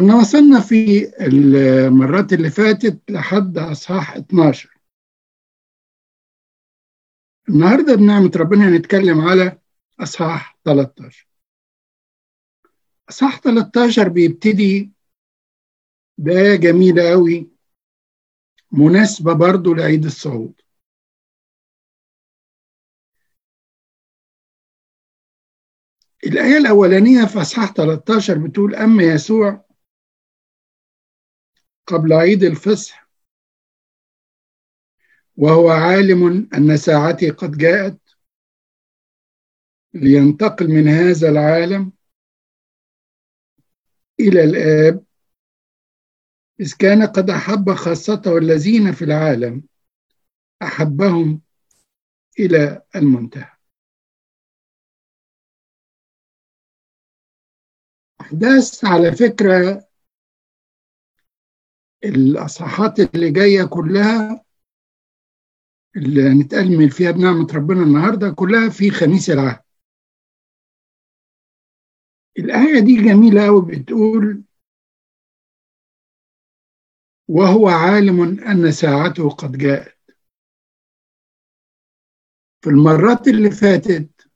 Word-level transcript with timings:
كنا 0.00 0.14
وصلنا 0.16 0.60
في 0.60 1.12
المرات 1.26 2.32
اللي 2.32 2.50
فاتت 2.50 3.10
لحد 3.10 3.58
أصحاح 3.58 4.16
12 4.16 4.78
النهاردة 7.48 7.94
بنعمة 7.94 8.30
ربنا 8.36 8.68
هنتكلم 8.68 9.20
على 9.20 9.58
أصحاح 10.00 10.58
13 10.64 11.28
أصحاح 13.08 13.40
13 13.40 14.08
بيبتدي 14.08 14.92
بآية 16.18 16.56
جميلة 16.56 17.12
أوي 17.12 17.50
مناسبة 18.72 19.32
برضو 19.32 19.74
لعيد 19.74 20.04
الصعود. 20.04 20.60
الآية 26.26 26.56
الأولانية 26.56 27.24
في 27.24 27.40
أصحاح 27.40 27.72
13 27.72 28.38
بتقول 28.38 28.74
أما 28.74 29.02
يسوع 29.02 29.69
قبل 31.90 32.12
عيد 32.12 32.42
الفصح. 32.42 33.10
وهو 35.36 35.70
عالم 35.70 36.48
أن 36.54 36.76
ساعتي 36.76 37.30
قد 37.30 37.50
جاءت 37.58 37.98
لينتقل 39.94 40.68
من 40.68 40.88
هذا 40.88 41.28
العالم 41.28 41.92
إلى 44.20 44.44
الآب 44.44 45.04
إذ 46.60 46.76
كان 46.78 47.06
قد 47.06 47.30
أحب 47.30 47.74
خاصته 47.74 48.38
الذين 48.38 48.92
في 48.92 49.04
العالم 49.04 49.62
أحبهم 50.62 51.42
إلى 52.38 52.82
المنتهى. 52.96 53.56
أحداث 58.20 58.84
على 58.84 59.12
فكرة 59.12 59.89
الأصحاحات 62.04 63.00
اللي 63.00 63.30
جاية 63.30 63.64
كلها 63.64 64.44
اللي 65.96 66.22
هنتأمل 66.22 66.90
فيها 66.90 67.10
بنعمة 67.10 67.46
ربنا 67.54 67.82
النهاردة 67.82 68.30
كلها 68.30 68.68
في 68.68 68.90
خميس 68.90 69.30
العهد. 69.30 69.62
الآية 72.38 72.80
دي 72.80 72.96
جميلة 72.96 73.48
أوي 73.48 73.62
بتقول 73.62 74.42
وهو 77.28 77.68
عالم 77.68 78.40
أن 78.40 78.72
ساعته 78.72 79.30
قد 79.30 79.52
جاءت. 79.58 80.00
في 82.62 82.70
المرات 82.70 83.28
اللي 83.28 83.50
فاتت 83.50 84.30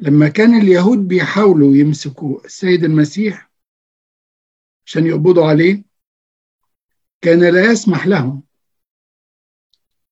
لما 0.00 0.28
كان 0.28 0.54
اليهود 0.54 0.98
بيحاولوا 1.08 1.76
يمسكوا 1.76 2.44
السيد 2.44 2.84
المسيح 2.84 3.49
عشان 4.90 5.06
يقبضوا 5.06 5.46
عليه 5.46 5.84
كان 7.20 7.54
لا 7.54 7.72
يسمح 7.72 8.06
لهم 8.06 8.42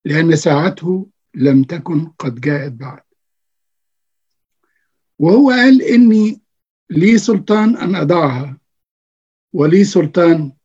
لأن 0.05 0.37
ساعته 0.37 1.11
لم 1.35 1.65
تكن 1.65 2.07
قد 2.07 2.41
جاءت 2.41 2.73
بعد. 2.73 3.03
وهو 5.19 5.51
قال 5.51 5.83
إني 5.83 6.41
لي 6.91 7.19
سلطان 7.19 7.77
أن 7.77 7.95
أضعها 7.97 8.61
ولي 9.53 9.85
سلطان 9.85 10.57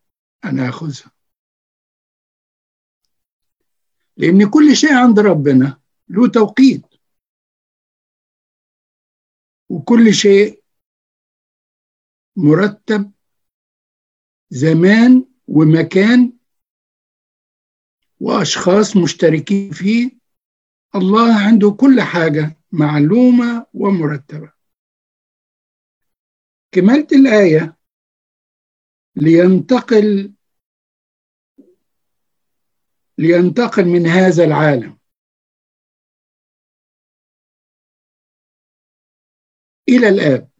أن 0.45 0.59
آخذها. 0.59 1.11
لأن 4.17 4.49
كل 4.49 4.75
شيء 4.75 4.93
عند 4.93 5.19
ربنا 5.19 5.81
له 6.09 6.27
توقيت. 6.27 6.85
وكل 9.69 10.13
شيء 10.13 10.63
مرتب 12.35 13.11
زمان 14.53 15.25
ومكان 15.47 16.33
وأشخاص 18.19 18.97
مشتركين 18.97 19.71
فيه. 19.71 20.11
الله 20.95 21.47
عنده 21.47 21.71
كل 21.71 22.01
حاجة 22.01 22.57
معلومة 22.71 23.67
ومرتبة. 23.73 24.53
كمالة 26.71 27.07
الآية 27.11 27.77
لينتقل 29.15 30.33
لينتقل 33.17 33.85
من 33.85 34.07
هذا 34.07 34.43
العالم 34.43 34.97
إلى 39.89 40.09
الآب. 40.09 40.52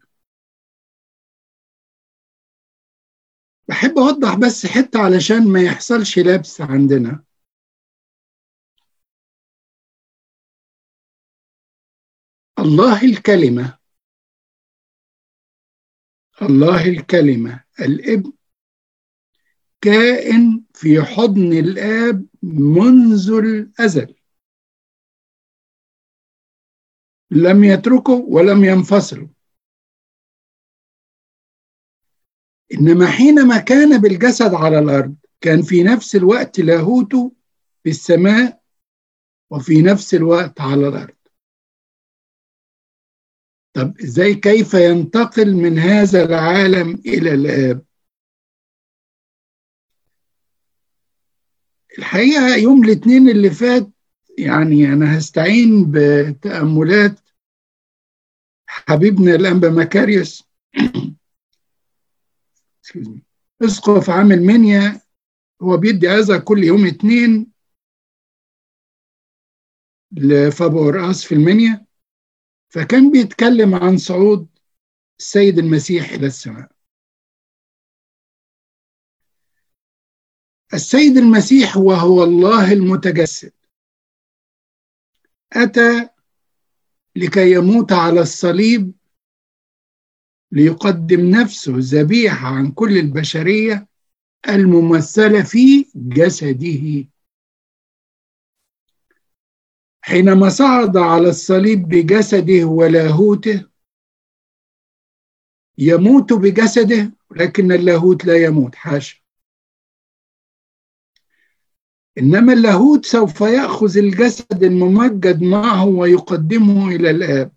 بحب 3.68 3.98
أوضح 3.98 4.34
بس 4.34 4.66
حتة 4.66 5.00
علشان 5.00 5.52
ما 5.52 5.62
يحصلش 5.62 6.18
لبس 6.18 6.60
عندنا. 6.60 7.24
الله 12.58 13.04
الكلمة. 13.04 13.78
الله 16.42 16.88
الكلمة. 16.88 17.64
الابن 17.80 18.32
كائن 19.80 20.64
في 20.74 21.02
حضن 21.02 21.52
الآب 21.52 22.26
منذ 22.42 23.30
الأزل. 23.32 24.14
لم 27.30 27.64
يتركوا 27.64 28.22
ولم 28.28 28.64
ينفصلوا 28.64 29.28
إنما 32.74 33.06
حينما 33.06 33.58
كان 33.58 34.00
بالجسد 34.00 34.54
على 34.54 34.78
الأرض 34.78 35.14
كان 35.40 35.62
في 35.62 35.82
نفس 35.82 36.16
الوقت 36.16 36.60
لاهوته 36.60 37.32
في 37.82 37.90
السماء 37.90 38.62
وفي 39.50 39.82
نفس 39.82 40.14
الوقت 40.14 40.60
على 40.60 40.88
الأرض. 40.88 41.14
طب 43.72 44.00
إزاي 44.00 44.34
كيف 44.34 44.74
ينتقل 44.74 45.54
من 45.54 45.78
هذا 45.78 46.24
العالم 46.24 47.02
إلى 47.06 47.34
الآب؟ 47.34 47.84
الحقيقة 51.98 52.56
يوم 52.56 52.84
الاثنين 52.84 53.28
اللي 53.28 53.50
فات 53.50 53.90
يعني 54.38 54.92
أنا 54.92 55.18
هستعين 55.18 55.90
بتأملات 55.90 57.20
حبيبنا 58.66 59.34
الأنبا 59.34 59.70
مكاريوس 59.70 60.44
اسقف 63.62 64.10
عامل 64.10 64.42
منيا 64.42 65.00
هو 65.62 65.76
بيدي 65.76 66.08
هذا 66.08 66.38
كل 66.38 66.64
يوم 66.64 66.86
اثنين 66.86 67.52
لفابور 70.12 71.10
أس 71.10 71.24
في 71.24 71.34
المنيا. 71.34 71.86
فكان 72.68 73.10
بيتكلم 73.10 73.74
عن 73.74 73.96
صعود 73.96 74.48
السيد 75.18 75.58
المسيح 75.58 76.10
إلى 76.10 76.26
السماء. 76.26 76.72
السيد 80.74 81.16
المسيح 81.16 81.76
وهو 81.76 82.24
الله 82.24 82.72
المتجسد. 82.72 83.52
أتى 85.52 86.08
لكي 87.16 87.52
يموت 87.52 87.92
على 87.92 88.20
الصليب 88.20 88.92
ليقدم 90.54 91.20
نفسه 91.20 91.72
ذبيحة 91.76 92.48
عن 92.48 92.72
كل 92.72 92.98
البشرية 92.98 93.88
الممثلة 94.48 95.42
في 95.42 95.86
جسده. 95.94 97.08
حينما 100.02 100.48
صعد 100.48 100.96
على 100.96 101.28
الصليب 101.28 101.88
بجسده 101.88 102.64
ولاهوته 102.64 103.66
يموت 105.78 106.32
بجسده 106.32 107.12
لكن 107.30 107.72
اللاهوت 107.72 108.24
لا 108.24 108.44
يموت 108.44 108.74
حاشا 108.74 109.16
إنما 112.18 112.52
اللاهوت 112.52 113.06
سوف 113.06 113.40
يأخذ 113.40 113.98
الجسد 113.98 114.62
الممجد 114.62 115.42
معه 115.42 115.86
ويقدمه 115.86 116.88
إلى 116.88 117.10
الآب. 117.10 117.52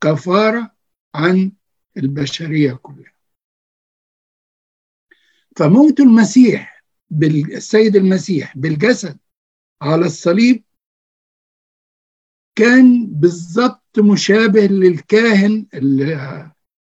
كفارة 0.00 0.74
عن 1.14 1.52
البشرية 1.96 2.72
كلها. 2.72 3.14
فموت 5.56 6.00
المسيح 6.00 6.84
بالسيد 7.10 7.96
المسيح 7.96 8.58
بالجسد 8.58 9.18
على 9.82 10.06
الصليب 10.06 10.64
كان 12.56 13.06
بالضبط 13.06 13.98
مشابه 13.98 14.66
للكاهن 14.66 15.66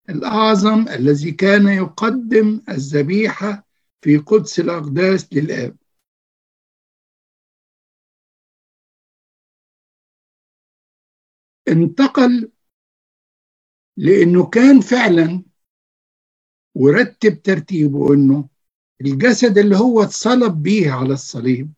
الأعظم 0.10 0.88
الذي 0.88 1.32
كان 1.32 1.68
يقدم 1.68 2.62
الذبيحة 2.70 3.68
في 4.02 4.18
قدس 4.18 4.60
الأقداس 4.60 5.34
للآب. 5.34 5.78
انتقل 11.68 12.52
لأنه 14.00 14.50
كان 14.50 14.82
فعلا 14.82 15.44
ورتب 16.76 17.42
ترتيبه 17.42 18.14
إنه 18.14 18.50
الجسد 19.02 19.58
اللي 19.58 19.76
هو 19.78 20.04
اتصلب 20.04 20.64
بيه 20.64 20.92
على 20.92 21.14
الصليب 21.14 21.74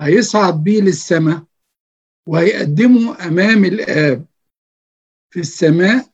هيصعد 0.00 0.64
بيه 0.64 0.80
للسماء 0.80 1.44
وهيقدمه 2.26 3.26
أمام 3.26 3.64
الآب. 3.64 4.26
في 5.30 5.40
السماء 5.40 6.12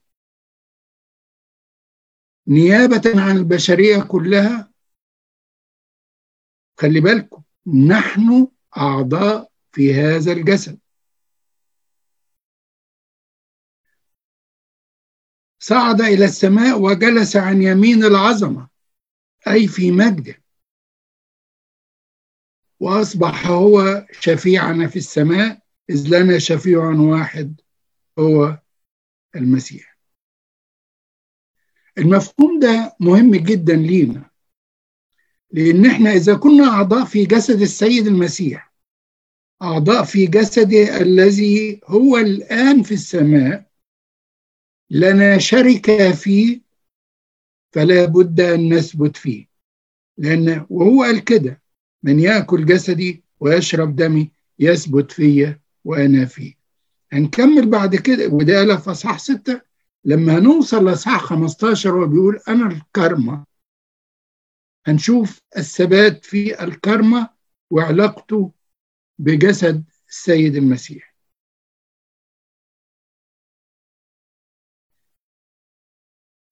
نيابة 2.48 3.02
عن 3.22 3.36
البشرية 3.36 4.02
كلها. 4.02 4.72
خلي 6.78 7.00
بالكم 7.00 7.42
نحن 7.88 8.48
أعضاء 8.76 9.50
في 9.72 9.94
هذا 9.94 10.32
الجسد. 10.32 10.78
صعد 15.62 16.00
إلى 16.00 16.24
السماء 16.24 16.80
وجلس 16.80 17.36
عن 17.36 17.62
يمين 17.62 18.04
العظمة 18.04 18.68
أي 19.48 19.68
في 19.68 19.90
مجده. 19.90 20.42
وأصبح 22.80 23.46
هو 23.46 24.06
شفيعنا 24.20 24.86
في 24.88 24.96
السماء 24.96 25.60
إذ 25.90 26.08
لنا 26.08 26.38
شفيع 26.38 26.84
واحد 26.84 27.60
هو 28.18 28.58
المسيح. 29.36 29.98
المفهوم 31.98 32.60
ده 32.60 32.96
مهم 33.00 33.36
جدا 33.36 33.76
لينا 33.76 34.30
لأن 35.50 35.86
إحنا 35.86 36.12
إذا 36.12 36.34
كنا 36.36 36.64
أعضاء 36.68 37.04
في 37.04 37.24
جسد 37.24 37.60
السيد 37.60 38.06
المسيح 38.06 38.72
أعضاء 39.62 40.04
في 40.04 40.26
جسده 40.26 41.00
الذي 41.00 41.80
هو 41.86 42.16
الآن 42.16 42.82
في 42.82 42.94
السماء 42.94 43.69
لنا 44.90 45.38
شركة 45.38 46.12
فيه 46.12 46.60
فلا 47.72 48.04
بد 48.04 48.40
أن 48.40 48.74
نثبت 48.74 49.16
فيه. 49.16 49.46
لأن 50.18 50.66
وهو 50.70 51.02
قال 51.02 51.24
كده 51.24 51.62
من 52.02 52.20
يأكل 52.20 52.66
جسدي 52.66 53.24
ويشرب 53.40 53.96
دمي 53.96 54.30
يثبت 54.58 55.12
فيا 55.12 55.60
وأنا 55.84 56.24
فيه. 56.24 56.54
هنكمل 57.12 57.70
بعد 57.70 57.96
كده 57.96 58.26
وده 58.28 58.58
قالها 58.58 58.76
في 58.76 58.90
أصحاح 58.90 59.18
ستة 59.18 59.60
لما 60.04 60.38
هنوصل 60.38 60.84
لأصحاح 60.84 61.20
15 61.24 61.90
هو 61.90 62.06
بيقول 62.06 62.40
أنا 62.48 62.66
الكرمة. 62.66 63.44
هنشوف 64.86 65.40
الثبات 65.56 66.24
في 66.24 66.64
الكرمة 66.64 67.30
وعلاقته 67.70 68.52
بجسد 69.18 69.84
السيد 70.08 70.56
المسيح. 70.56 71.09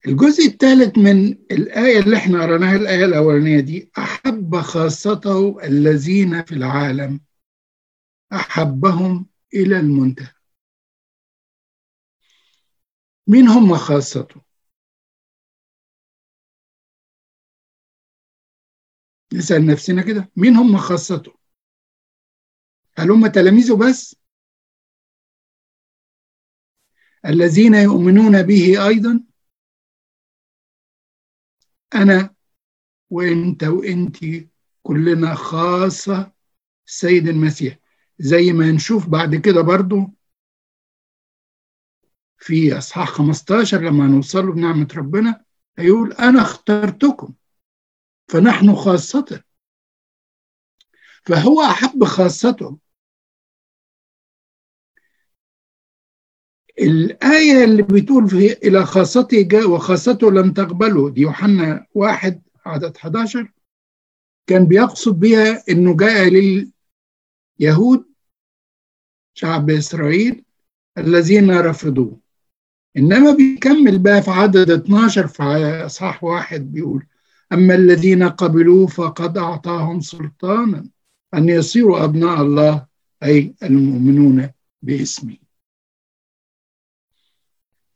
الجزء 0.09 0.47
الثالث 0.47 0.99
من 0.99 1.29
الآية 1.51 1.99
اللي 2.01 2.17
إحنا 2.17 2.43
قريناها 2.43 2.77
الآية 2.77 3.05
الأولانية 3.05 3.61
دي 3.61 3.91
أحب 3.99 4.57
خاصته 4.61 5.65
الذين 5.65 6.45
في 6.45 6.53
العالم 6.55 7.21
أحبهم 8.33 9.27
إلى 9.55 9.77
المنتهى. 9.81 10.33
مين 13.27 13.49
هم 13.49 13.77
خاصته؟ 13.77 14.41
نسأل 19.33 19.67
نفسنا 19.67 20.03
كده 20.03 20.31
مين 20.37 20.57
هم 20.57 20.77
خاصته؟ 20.79 21.39
هل 22.99 23.11
هم 23.11 23.27
تلاميذه 23.27 23.77
بس؟ 23.77 24.17
الذين 27.27 27.75
يؤمنون 27.75 28.43
به 28.43 28.87
أيضا؟ 28.89 29.28
أنا 32.03 32.35
وأنت 33.11 33.65
وأنت 33.65 34.17
كلنا 34.83 35.35
خاصة 35.35 36.33
السيد 36.87 37.29
المسيح. 37.29 37.79
زي 38.19 38.53
ما 38.53 38.71
نشوف 38.71 39.09
بعد 39.09 39.35
كده 39.37 39.61
برضو 39.61 40.15
في 42.39 42.79
أصحاح 42.79 43.09
15 43.09 43.81
لما 43.81 44.07
نوصله 44.07 44.53
بنعمة 44.53 44.89
ربنا 44.97 45.45
هيقول 45.79 46.13
أنا 46.13 46.43
اخترتكم 46.43 47.35
فنحن 48.29 48.75
خاصة. 48.75 49.43
فهو 51.27 51.63
أحب 51.63 52.05
خاصته. 52.05 52.79
الآية 56.81 57.65
اللي 57.65 57.83
بتقول 57.83 58.29
في 58.29 58.53
إلى 58.53 58.87
خاصته 58.87 59.43
جاء 59.43 59.71
وخاصته 59.71 60.31
لم 60.33 60.53
تقبله 60.53 61.11
دي 61.11 61.21
يوحنا 61.21 61.87
واحد 61.95 62.43
عدد 62.67 62.97
11 62.97 63.53
كان 64.47 64.67
بيقصد 64.67 65.21
بها 65.21 65.63
إنه 65.71 65.97
جاء 65.97 66.29
لليهود 67.61 68.05
شعب 69.35 69.71
إسرائيل 69.71 70.45
الذين 70.99 71.51
رفضوه. 71.51 72.19
إنما 72.97 73.31
بيكمل 73.35 73.99
بقى 73.99 74.23
في 74.23 74.31
عدد 74.31 74.71
12 74.71 75.27
في 75.27 75.43
أصحاح 75.87 76.25
واحد 76.25 76.73
بيقول 76.73 77.07
أما 77.53 77.75
الذين 77.75 78.23
قبلوه 78.23 78.87
فقد 78.87 79.39
أعطاهم 79.39 80.01
سلطانا 80.01 80.89
أن 81.35 81.49
يصيروا 81.49 82.05
أبناء 82.05 82.43
الله 82.43 82.87
أي 83.23 83.55
المؤمنون 83.63 84.51
باسمه. 84.83 85.37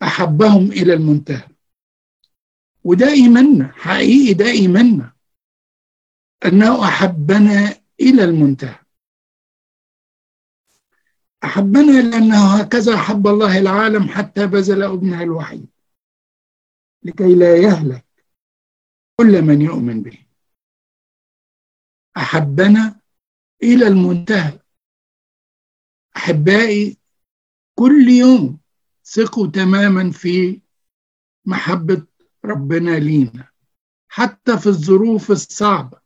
أحبهم 0.03 0.73
إلى 0.73 0.95
المنتهى. 0.95 1.49
وده 2.85 3.09
إيماننا 3.09 3.73
حقيقي 3.73 4.35
ده 4.35 4.45
إيماننا 4.45 5.13
أنه 6.45 6.89
أحبنا 6.89 7.81
إلى 8.01 8.25
المنتهى. 8.25 8.79
أحبنا 11.45 12.01
لأنه 12.11 12.55
هكذا 12.57 12.95
أحب 12.95 13.27
الله 13.27 13.59
العالم 13.59 14.09
حتى 14.09 14.47
بذل 14.47 14.83
ابنه 14.83 15.23
الوحيد 15.23 15.67
لكي 17.03 17.35
لا 17.35 17.57
يهلك 17.57 18.05
كل 19.17 19.43
من 19.43 19.63
يؤمن 19.63 20.03
به. 20.03 20.19
أحبنا 22.17 23.01
إلى 23.63 23.87
المنتهى. 23.89 24.59
أحبائي 26.17 26.97
كل 27.75 28.09
يوم 28.09 28.62
ثقوا 29.05 29.47
تماما 29.47 30.11
في 30.11 30.61
محبة 31.45 32.07
ربنا 32.45 32.99
لينا 32.99 33.49
حتى 34.09 34.59
في 34.59 34.67
الظروف 34.67 35.31
الصعبة 35.31 36.01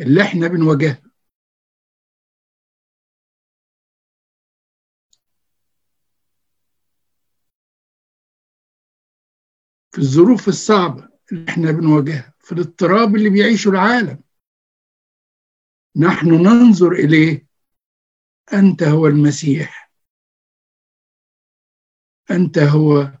اللي 0.00 0.22
إحنا 0.22 0.48
بنواجهها. 0.48 1.02
في 9.92 9.98
الظروف 9.98 10.48
الصعبة 10.48 11.08
اللي 11.32 11.50
إحنا 11.50 11.70
بنواجهها 11.70 12.34
في 12.40 12.52
الاضطراب 12.52 13.16
اللي 13.16 13.30
بيعيشه 13.30 13.68
العالم. 13.68 14.22
نحن 15.96 16.28
ننظر 16.28 16.92
إليه 16.92 17.46
أنت 18.52 18.82
هو 18.82 19.06
المسيح. 19.06 19.85
أنت 22.30 22.58
هو 22.58 23.12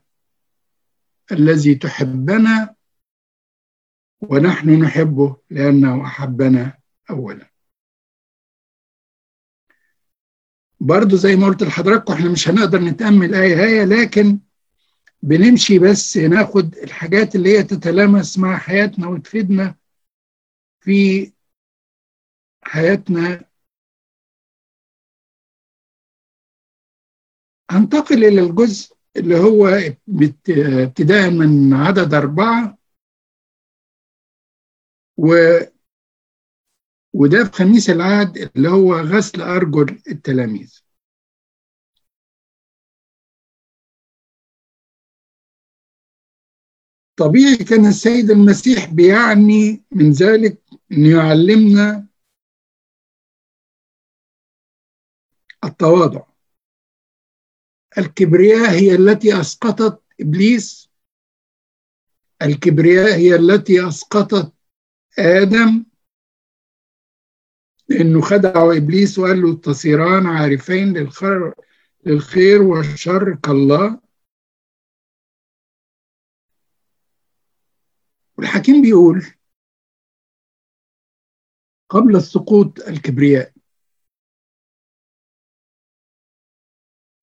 الذي 1.32 1.74
تحبنا 1.74 2.74
ونحن 4.20 4.70
نحبه 4.82 5.36
لأنه 5.50 6.06
أحبنا 6.06 6.78
أولا. 7.10 7.50
برضو 10.80 11.16
زي 11.16 11.36
ما 11.36 11.46
قلت 11.46 11.62
لحضراتكم 11.62 12.12
إحنا 12.12 12.30
مش 12.32 12.48
هنقدر 12.48 12.78
نتأمل 12.80 13.34
آية 13.34 13.64
آية 13.64 13.84
لكن 13.84 14.40
بنمشي 15.22 15.78
بس 15.78 16.16
ناخد 16.16 16.74
الحاجات 16.76 17.34
اللي 17.36 17.58
هي 17.58 17.62
تتلامس 17.62 18.38
مع 18.38 18.58
حياتنا 18.58 19.08
وتفيدنا 19.08 19.74
في 20.80 21.32
حياتنا. 22.62 23.44
هنتقل 27.70 28.24
إلى 28.24 28.40
الجزء 28.40 28.95
اللي 29.16 29.36
هو 29.38 29.66
ابتداء 30.84 31.30
من 31.30 31.72
عدد 31.72 32.14
أربعة 32.14 32.78
و 35.16 35.34
وده 37.14 37.44
في 37.44 37.52
خميس 37.52 37.90
العهد 37.90 38.36
اللي 38.56 38.68
هو 38.68 38.94
غسل 38.94 39.40
أرجل 39.42 40.02
التلاميذ. 40.08 40.80
طبيعي 47.16 47.56
كان 47.56 47.86
السيد 47.86 48.30
المسيح 48.30 48.94
بيعني 48.94 49.84
من 49.92 50.10
ذلك 50.10 50.62
أن 50.92 51.06
يعلمنا 51.06 52.06
التواضع. 55.64 56.35
الكبرياء 57.98 58.70
هي 58.70 58.94
التي 58.94 59.40
أسقطت 59.40 60.02
إبليس. 60.20 60.90
الكبرياء 62.42 63.14
هي 63.18 63.34
التي 63.36 63.88
أسقطت 63.88 64.54
آدم. 65.18 65.84
لأنه 67.88 68.20
خدعه 68.20 68.76
إبليس 68.76 69.18
وقال 69.18 69.42
له 69.42 69.56
تصيران 69.56 70.26
عارفين 70.26 70.92
للخير 70.92 71.54
للخير 72.06 72.62
والشر 72.62 73.34
كالله. 73.34 74.00
والحكيم 78.38 78.82
بيقول 78.82 79.26
قبل 81.88 82.16
السقوط 82.16 82.80
الكبرياء 82.80 83.55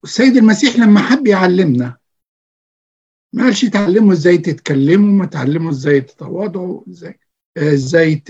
السيد 0.04 0.38
المسيح 0.38 0.76
لما 0.76 1.00
حب 1.00 1.28
يعلمنا 1.28 1.98
ما 3.34 3.44
قالش 3.44 3.66
تعلموا 3.66 4.14
إزاي 4.14 4.38
تتكلموا 4.38 5.12
ما 5.20 5.26
تعلموا 5.26 5.72
إزاي 5.72 6.02
تتواضعوا 6.02 6.84
إزاي 6.90 7.20
إزاي 7.58 8.24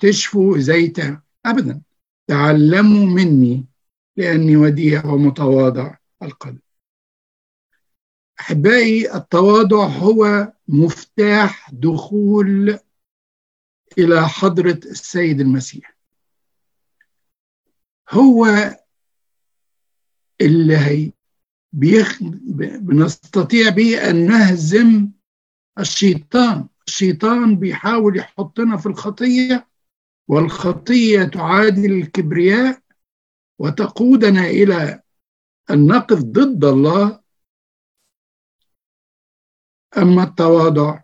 تشفوا 0.00 0.56
إزاي 0.56 0.92
ابدا. 1.46 1.82
تعلموا 2.26 3.06
مني 3.06 3.66
لأني 4.16 4.56
وديع 4.56 5.06
ومتواضع 5.06 5.96
القلب. 6.22 6.58
أحبائي 8.40 9.14
التواضع 9.14 9.86
هو 9.86 10.52
مفتاح 10.68 11.70
دخول 11.70 12.78
إلى 13.98 14.28
حضرة 14.28 14.80
السيد 14.84 15.40
المسيح. 15.40 15.96
هو 18.10 18.46
اللي 20.46 20.76
هي 20.76 21.12
بيخ... 21.72 22.18
بنستطيع 22.80 23.68
به 23.68 24.10
أن 24.10 24.26
نهزم 24.26 25.10
الشيطان. 25.78 26.68
الشيطان 26.86 27.56
بيحاول 27.56 28.16
يحطنا 28.18 28.76
في 28.76 28.86
الخطية 28.86 29.68
والخطية 30.28 31.24
تعادل 31.24 31.92
الكبرياء 31.92 32.82
وتقودنا 33.58 34.44
إلى 34.46 35.02
أن 35.70 35.86
نقف 35.86 36.18
ضد 36.18 36.64
الله. 36.64 37.22
أما 39.98 40.22
التواضع 40.22 41.02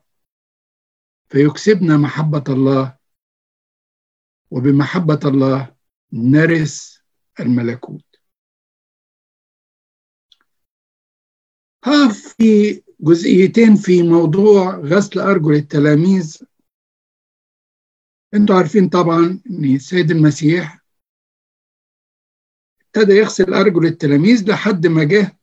فيكسبنا 1.28 1.96
محبة 1.96 2.44
الله. 2.48 2.98
وبمحبة 4.50 5.20
الله 5.24 5.74
نرث 6.12 6.98
الملكوت. 7.40 8.07
ها 11.84 12.08
في 12.08 12.82
جزئيتين 13.00 13.76
في 13.76 14.02
موضوع 14.02 14.76
غسل 14.76 15.20
أرجل 15.20 15.54
التلاميذ. 15.54 16.36
أنتوا 18.34 18.56
عارفين 18.56 18.88
طبعا 18.88 19.40
إن 19.50 19.64
السيد 19.64 20.10
المسيح 20.10 20.84
ابتدى 22.80 23.12
يغسل 23.12 23.54
أرجل 23.54 23.86
التلاميذ 23.86 24.50
لحد 24.50 24.86
ما 24.86 25.04
جه 25.04 25.38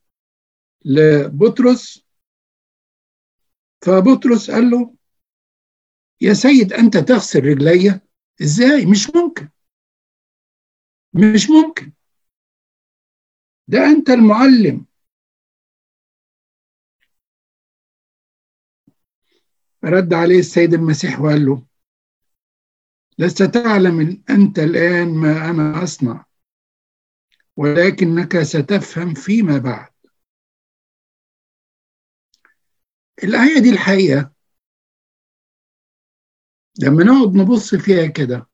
لبطرس. 0.85 2.05
فبطرس 3.81 4.51
قال 4.51 4.69
له 4.69 4.95
يا 6.21 6.33
سيد 6.33 6.73
أنت 6.73 6.97
تغسل 6.97 7.39
رجلي؟ 7.39 8.01
إزاي؟ 8.41 8.85
مش 8.85 9.09
ممكن. 9.15 9.49
مش 11.13 11.49
ممكن. 11.49 11.91
ده 13.67 13.85
أنت 13.85 14.09
المعلم. 14.09 14.85
رد 19.85 20.13
عليه 20.13 20.39
السيد 20.39 20.73
المسيح 20.73 21.19
وقال 21.21 21.45
له 21.45 21.65
لست 23.19 23.43
تعلم 23.43 24.23
أنت 24.29 24.59
الآن 24.59 25.13
ما 25.13 25.49
أنا 25.49 25.83
أصنع 25.83 26.25
ولكنك 27.57 28.41
ستفهم 28.41 29.13
فيما 29.13 29.57
بعد. 29.57 29.93
الآية 33.23 33.59
دي 33.59 33.69
الحقيقة 33.69 34.31
لما 36.79 37.03
نقعد 37.03 37.35
نبص 37.35 37.75
فيها 37.75 38.07
كده 38.07 38.47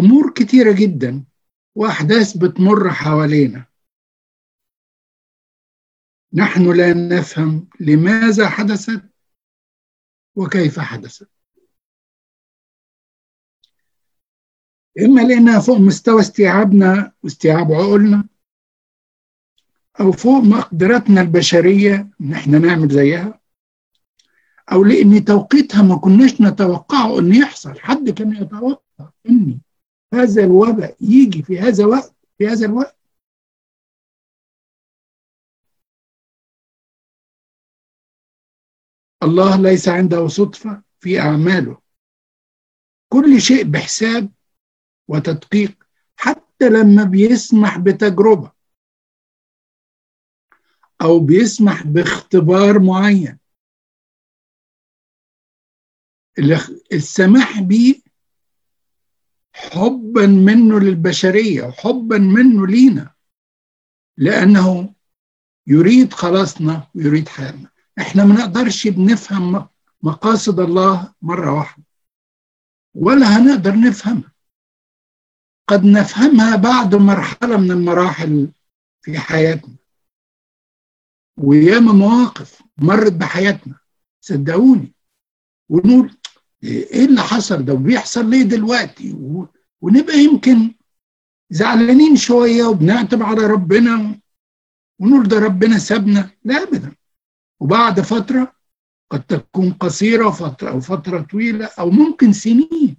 أمور 0.00 0.32
كتيرة 0.36 0.72
جدا 0.80 1.24
وأحداث 1.74 2.36
بتمر 2.36 2.90
حوالينا. 2.90 3.67
نحن 6.32 6.76
لا 6.76 6.94
نفهم 6.94 7.68
لماذا 7.80 8.48
حدثت 8.48 9.02
وكيف 10.36 10.78
حدثت. 10.78 11.30
إما 15.00 15.20
لأنها 15.20 15.60
فوق 15.60 15.78
مستوى 15.78 16.20
استيعابنا 16.20 17.12
واستيعاب 17.22 17.72
عقولنا 17.72 18.28
أو 20.00 20.12
فوق 20.12 20.42
مقدرتنا 20.42 21.20
البشرية 21.20 22.10
إن 22.20 22.32
إحنا 22.32 22.58
نعمل 22.58 22.88
زيها 22.88 23.40
أو 24.72 24.84
لأن 24.84 25.24
توقيتها 25.24 25.82
ما 25.82 25.96
كناش 25.96 26.40
نتوقعه 26.40 27.18
إن 27.18 27.34
يحصل. 27.34 27.80
حد 27.80 28.10
كان 28.10 28.36
يتوقع 28.36 29.10
إن 29.28 29.60
هذا 30.14 30.44
الوباء 30.44 30.96
يجي 31.00 31.42
في 31.42 31.60
هذا 31.60 31.84
الوقت 31.84 32.14
في 32.38 32.48
هذا 32.48 32.66
الوقت. 32.66 32.97
الله 39.28 39.62
ليس 39.62 39.88
عنده 39.88 40.28
صدفة 40.28 40.82
في 41.00 41.20
أعماله. 41.20 41.80
كل 43.12 43.40
شيء 43.40 43.64
بحساب 43.64 44.32
وتدقيق 45.08 45.84
حتى 46.16 46.68
لما 46.68 47.04
بيسمح 47.04 47.78
بتجربة 47.78 48.52
أو 51.02 51.20
بيسمح 51.20 51.82
باختبار 51.82 52.78
معين. 52.78 53.38
السماح 56.92 57.60
به 57.60 58.02
حبا 59.52 60.26
منه 60.26 60.80
للبشرية 60.80 61.62
وحبا 61.62 62.18
منه 62.18 62.66
لينا 62.66 63.14
لأنه 64.16 64.94
يريد 65.66 66.12
خلاصنا 66.12 66.90
ويريد 66.94 67.28
حياتنا. 67.28 67.70
إحنا 68.00 68.24
ما 68.24 68.34
نقدرش 68.34 68.88
بنفهم 68.88 69.68
مقاصد 70.02 70.60
الله 70.60 71.12
مرة 71.22 71.52
واحدة 71.58 71.84
ولا 72.94 73.26
هنقدر 73.36 73.80
نفهمها 73.80 74.32
قد 75.68 75.84
نفهمها 75.84 76.56
بعد 76.56 76.94
مرحلة 76.94 77.56
من 77.56 77.70
المراحل 77.70 78.48
في 79.02 79.18
حياتنا. 79.18 79.74
وياما 81.38 81.92
مواقف 81.92 82.62
مرت 82.78 83.12
بحياتنا. 83.12 83.74
صدقوني. 84.20 84.92
ونقول 85.68 86.16
إيه 86.64 87.04
اللي 87.04 87.22
حصل 87.22 87.64
ده؟ 87.64 87.72
وبيحصل 87.72 88.30
ليه 88.30 88.42
دلوقتي؟ 88.42 89.12
ونبقى 89.80 90.18
يمكن 90.18 90.74
زعلانين 91.50 92.16
شوية 92.16 92.64
وبنعتب 92.64 93.22
على 93.22 93.46
ربنا. 93.46 94.20
ونقول 94.98 95.28
ده 95.28 95.38
ربنا 95.38 95.78
سابنا. 95.78 96.30
لا 96.44 96.62
ابدا. 96.62 96.96
وبعد 97.60 98.00
فترة 98.00 98.54
قد 99.10 99.22
تكون 99.26 99.72
قصيرة 99.72 100.30
فتره 100.30 100.70
أو 100.70 100.80
فترة 100.80 101.20
طويلة 101.20 101.66
أو 101.78 101.90
ممكن 101.90 102.32
سنين. 102.32 102.96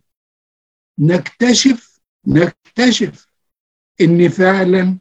نكتشف 1.00 2.00
نكتشف 2.28 3.28
إن 4.02 4.30
فعلا 4.30 4.98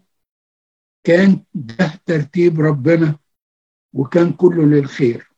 كان 1.04 1.44
ده 1.54 2.00
ترتيب 2.06 2.60
ربنا 2.60 3.18
وكان 3.92 4.32
كله 4.32 4.64
للخير 4.66 5.32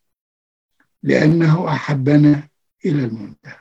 لأنه 1.03 1.69
أحبنا 1.69 2.49
إلى 2.85 3.05
المنتهى. 3.05 3.61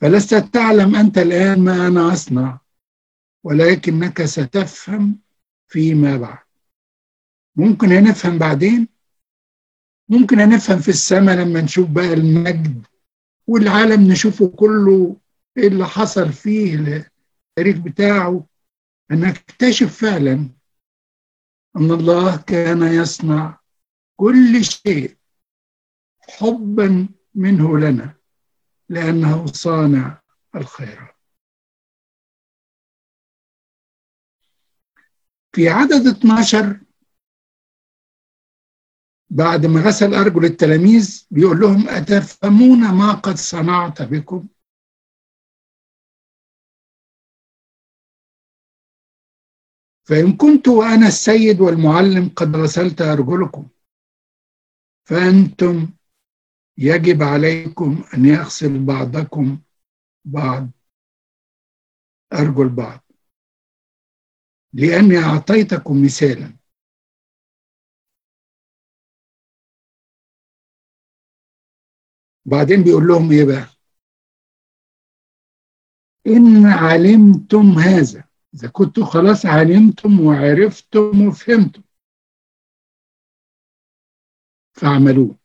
فلست 0.00 0.34
تعلم 0.34 0.96
أنت 0.96 1.18
الآن 1.18 1.64
ما 1.64 1.86
أنا 1.86 2.12
أصنع 2.12 2.60
ولكنك 3.44 4.24
ستفهم 4.24 5.18
فيما 5.68 6.16
بعد. 6.16 6.49
ممكن 7.56 7.92
هنفهم 7.92 8.38
بعدين؟ 8.38 8.88
ممكن 10.08 10.40
هنفهم 10.40 10.78
في 10.78 10.88
السماء 10.88 11.36
لما 11.36 11.60
نشوف 11.60 11.90
بقى 11.90 12.12
المجد 12.12 12.86
والعالم 13.46 14.12
نشوفه 14.12 14.48
كله 14.48 15.16
إيه 15.56 15.68
اللي 15.68 15.86
حصل 15.86 16.32
فيه 16.32 16.74
التاريخ 16.74 17.76
بتاعه. 17.76 18.46
هنكتشف 19.10 19.98
فعلا 20.00 20.48
أن 21.76 21.90
الله 21.90 22.36
كان 22.36 22.82
يصنع 22.82 23.60
كل 24.16 24.64
شيء 24.64 25.16
حبا 26.20 27.08
منه 27.34 27.78
لنا 27.78 28.14
لأنه 28.88 29.46
صانع 29.46 30.22
الخيرات. 30.56 31.16
في 35.52 35.68
عدد 35.68 36.06
12 36.06 36.80
بعد 39.30 39.66
ما 39.66 39.80
غسل 39.80 40.14
أرجل 40.14 40.44
التلاميذ 40.44 41.26
بيقول 41.30 41.60
لهم 41.60 41.88
أتفهمون 41.88 42.94
ما 42.94 43.12
قد 43.12 43.34
صنعت 43.34 44.02
بكم؟ 44.02 44.48
فإن 50.04 50.36
كنت 50.36 50.68
وأنا 50.68 51.06
السيد 51.08 51.60
والمعلم 51.60 52.28
قد 52.36 52.56
غسلت 52.56 53.00
أرجلكم 53.02 53.68
فأنتم 55.04 55.90
يجب 56.78 57.22
عليكم 57.22 58.04
أن 58.14 58.24
يغسل 58.24 58.84
بعضكم 58.84 59.58
بعض 60.24 60.70
أرجل 62.32 62.68
بعض. 62.68 63.00
لأني 64.72 65.18
أعطيتكم 65.18 66.04
مثالا. 66.04 66.59
بعدين 72.50 72.82
بيقول 72.82 73.06
لهم 73.08 73.32
إيه 73.32 73.44
بقى؟ 73.44 73.66
إن 76.26 76.66
علمتم 76.66 77.78
هذا. 77.78 78.24
إذا 78.54 78.68
كنتوا 78.68 79.04
خلاص 79.04 79.46
علمتم 79.46 80.20
وعرفتم 80.20 81.26
وفهمتم. 81.26 81.82
فاعملوه. 84.72 85.38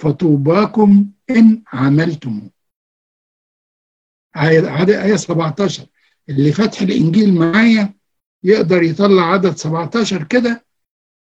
فطوباكم 0.00 1.12
إن 1.30 1.62
عملتم. 1.66 2.50
آية 4.36 5.16
17 5.16 5.86
اللي 6.28 6.52
فتح 6.52 6.80
الإنجيل 6.80 7.34
معايا 7.34 7.94
يقدر 8.42 8.82
يطلع 8.82 9.22
عدد 9.22 9.56
17 9.56 10.24
كده. 10.24 10.66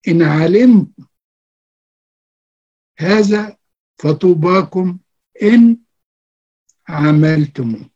إن 0.07 0.21
علمت 0.21 0.87
هذا 2.99 3.56
فطوباكم 3.99 4.99
إن 5.43 5.77
عملتم 6.87 7.89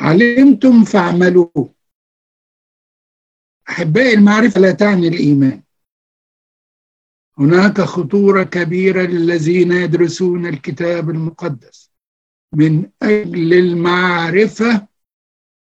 علمتم 0.00 0.84
فاعملوه. 0.84 1.74
أحبائي 3.68 4.14
المعرفة 4.14 4.60
لا 4.60 4.72
تعني 4.72 5.08
الإيمان. 5.08 5.62
هناك 7.38 7.80
خطورة 7.80 8.42
كبيرة 8.42 9.02
للذين 9.02 9.72
يدرسون 9.72 10.46
الكتاب 10.46 11.10
المقدس. 11.10 11.92
من 12.52 12.90
أجل 13.02 13.52
المعرفة 13.52 14.88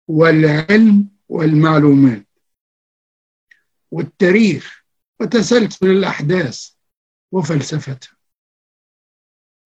والعلم 0.08 1.08
والمعلومات. 1.30 2.28
والتاريخ 3.92 4.86
وتسلسل 5.20 5.88
الأحداث. 5.92 6.74
وفلسفتها 7.34 8.18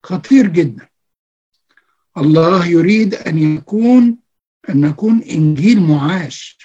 خطير 0.04 0.48
جدا. 0.48 0.90
الله 2.18 2.66
يريد 2.66 3.14
أن 3.16 3.38
يكون 3.38 4.20
أن 4.70 4.82
نكون 4.82 5.22
إنجيل 5.24 5.80
معاش. 5.82 6.58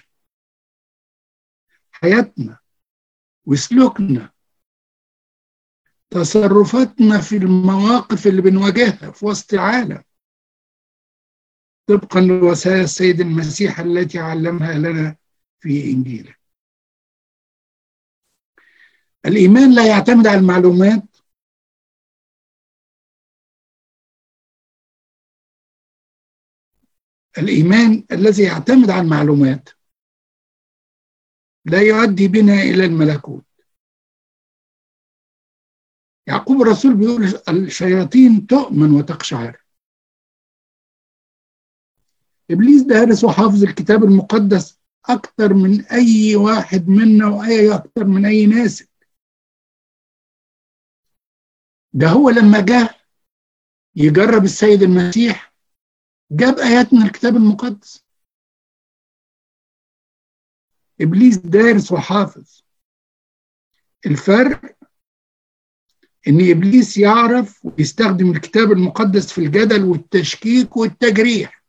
حياتنا 1.90 2.58
وسلوكنا 3.44 4.32
تصرفاتنا 6.10 7.20
في 7.20 7.36
المواقف 7.36 8.26
اللي 8.26 8.42
بنواجهها 8.42 9.10
في 9.10 9.26
وسط 9.26 9.54
العالم. 9.54 10.04
طبقا 11.86 12.20
لوصايا 12.20 12.82
السيد 12.84 13.20
المسيح 13.20 13.80
التي 13.80 14.18
علمها 14.18 14.74
لنا 14.74 15.16
في 15.60 15.90
إنجيله. 15.90 16.41
الإيمان 19.26 19.74
لا 19.74 19.88
يعتمد 19.88 20.26
على 20.26 20.38
المعلومات. 20.38 21.02
الإيمان 27.38 28.04
الذي 28.12 28.42
يعتمد 28.42 28.90
على 28.90 29.02
المعلومات 29.02 29.68
لا 31.64 31.80
يؤدي 31.82 32.28
بنا 32.28 32.52
إلى 32.54 32.84
الملكوت. 32.84 33.44
يعقوب 36.26 36.62
الرسول 36.62 36.94
بيقول 36.94 37.24
الشياطين 37.48 38.46
تؤمن 38.46 38.90
وتقشعر. 38.90 39.62
إبليس 42.50 42.82
دارس 42.82 43.24
وحافظ 43.24 43.62
الكتاب 43.62 44.04
المقدس 44.04 44.80
أكثر 45.08 45.54
من 45.54 45.84
أي 45.84 46.36
واحد 46.36 46.88
منا 46.88 47.26
وأي 47.28 47.74
أكثر 47.74 48.04
من 48.04 48.26
أي 48.26 48.46
ناس. 48.46 48.91
ده 51.92 52.08
هو 52.08 52.30
لما 52.30 52.60
جاء 52.60 53.00
يجرب 53.96 54.44
السيد 54.44 54.82
المسيح 54.82 55.52
جاب 56.30 56.58
آيات 56.58 56.94
من 56.94 57.02
الكتاب 57.02 57.36
المقدس. 57.36 58.04
إبليس 61.00 61.36
دارس 61.36 61.92
وحافظ. 61.92 62.60
الفرق 64.06 64.76
إن 66.28 66.50
إبليس 66.50 66.98
يعرف 66.98 67.64
ويستخدم 67.66 68.30
الكتاب 68.30 68.72
المقدس 68.72 69.32
في 69.32 69.38
الجدل 69.38 69.84
والتشكيك 69.84 70.76
والتجريح. 70.76 71.62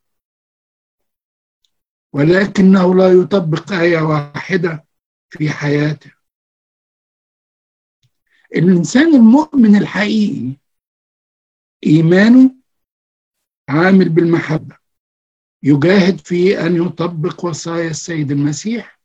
ولكنه 2.13 2.95
لا 2.95 3.07
يطبق 3.12 3.71
آية 3.71 4.01
واحدة 4.01 4.86
في 5.29 5.49
حياته. 5.49 6.12
الإنسان 8.55 9.15
المؤمن 9.15 9.75
الحقيقي 9.75 10.57
إيمانه 11.85 12.55
عامل 13.69 14.09
بالمحبة 14.09 14.77
يجاهد 15.63 16.19
في 16.19 16.59
أن 16.59 16.75
يطبق 16.75 17.45
وصايا 17.45 17.89
السيد 17.89 18.31
المسيح 18.31 18.99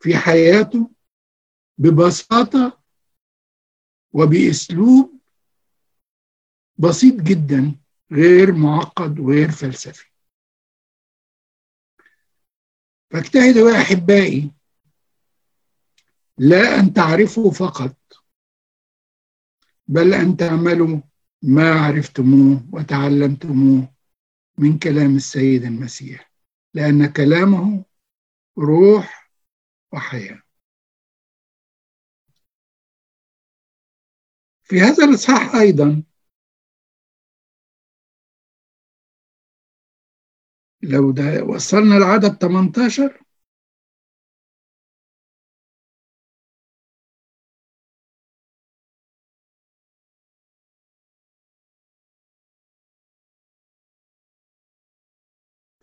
في 0.00 0.16
حياته 0.16 0.90
ببساطة 1.78 2.82
وبأسلوب 4.12 5.20
بسيط 6.78 7.14
جدا 7.14 7.74
غير 8.12 8.52
معقد 8.52 9.18
وغير 9.18 9.50
فلسفي. 9.50 10.06
فاجتهدوا 13.10 13.70
يا 13.70 13.82
أحبائي 13.82 14.50
لا 16.38 16.80
أن 16.80 16.92
تعرفوا 16.92 17.50
فقط 17.50 17.96
بل 19.86 20.14
أن 20.14 20.36
تعملوا 20.36 21.00
ما 21.42 21.70
عرفتموه 21.72 22.68
وتعلمتموه 22.72 23.94
من 24.58 24.78
كلام 24.78 25.16
السيد 25.16 25.64
المسيح 25.64 26.32
لأن 26.74 27.06
كلامه 27.12 27.84
روح 28.58 29.30
وحياة. 29.92 30.42
في 34.62 34.80
هذا 34.80 35.04
الإصحاح 35.04 35.54
أيضا 35.54 36.02
لو 40.82 41.10
ده 41.10 41.44
وصلنا 41.44 41.94
لعدد 41.94 42.36
18 42.38 43.23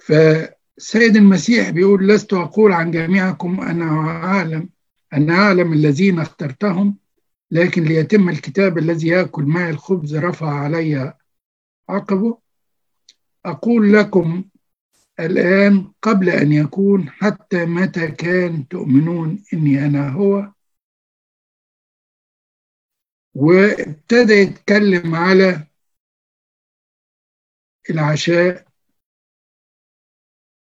فسيد 0.05 1.15
المسيح 1.15 1.69
بيقول 1.69 2.07
لست 2.07 2.33
أقول 2.33 2.71
عن 2.71 2.91
جميعكم 2.91 3.61
أنا 3.61 3.85
أعلم 4.25 4.69
أنا 5.13 5.33
أعلم 5.33 5.73
الذين 5.73 6.19
اخترتهم 6.19 6.97
لكن 7.51 7.83
ليتم 7.83 8.29
الكتاب 8.29 8.77
الذي 8.77 9.07
يأكل 9.07 9.43
معي 9.43 9.69
الخبز 9.69 10.15
رفع 10.15 10.49
علي 10.59 11.13
عقبه. 11.89 12.37
أقول 13.45 13.93
لكم 13.93 14.43
الآن 15.19 15.91
قبل 16.01 16.29
أن 16.29 16.51
يكون 16.51 17.09
حتى 17.09 17.65
متى 17.65 18.11
كان 18.11 18.67
تؤمنون 18.67 19.43
إني 19.53 19.85
أنا 19.85 20.09
هو. 20.09 20.51
وابتدى 23.35 24.33
يتكلم 24.33 25.15
على 25.15 25.67
العشاء 27.89 28.70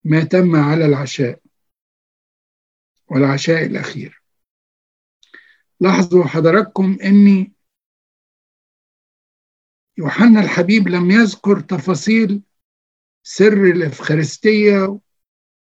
ما 0.03 0.23
تم 0.23 0.55
على 0.55 0.85
العشاء 0.85 1.39
والعشاء 3.07 3.65
الأخير. 3.65 4.21
لاحظوا 5.79 6.23
حضراتكم 6.23 6.97
أني 7.03 7.53
يوحنا 9.97 10.39
الحبيب 10.39 10.87
لم 10.87 11.11
يذكر 11.11 11.59
تفاصيل 11.59 12.41
سر 13.23 13.63
الإفخارستية 13.65 14.99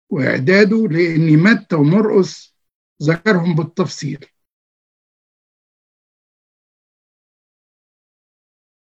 وإعداده 0.09 0.87
لأن 0.87 1.43
متى 1.43 1.75
ومرقس 1.75 2.55
ذكرهم 3.03 3.55
بالتفصيل. 3.55 4.25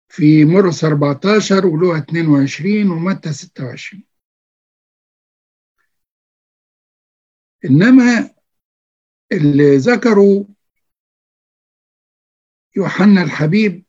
في 0.08 0.44
مرقس 0.44 0.84
14 0.84 1.66
ولوقا 1.66 1.98
22 1.98 2.90
ومتى 2.90 3.32
26 3.32 4.04
إنما 7.64 8.30
اللي 9.32 9.76
ذكروا 9.76 10.44
يوحنا 12.76 13.22
الحبيب 13.22 13.84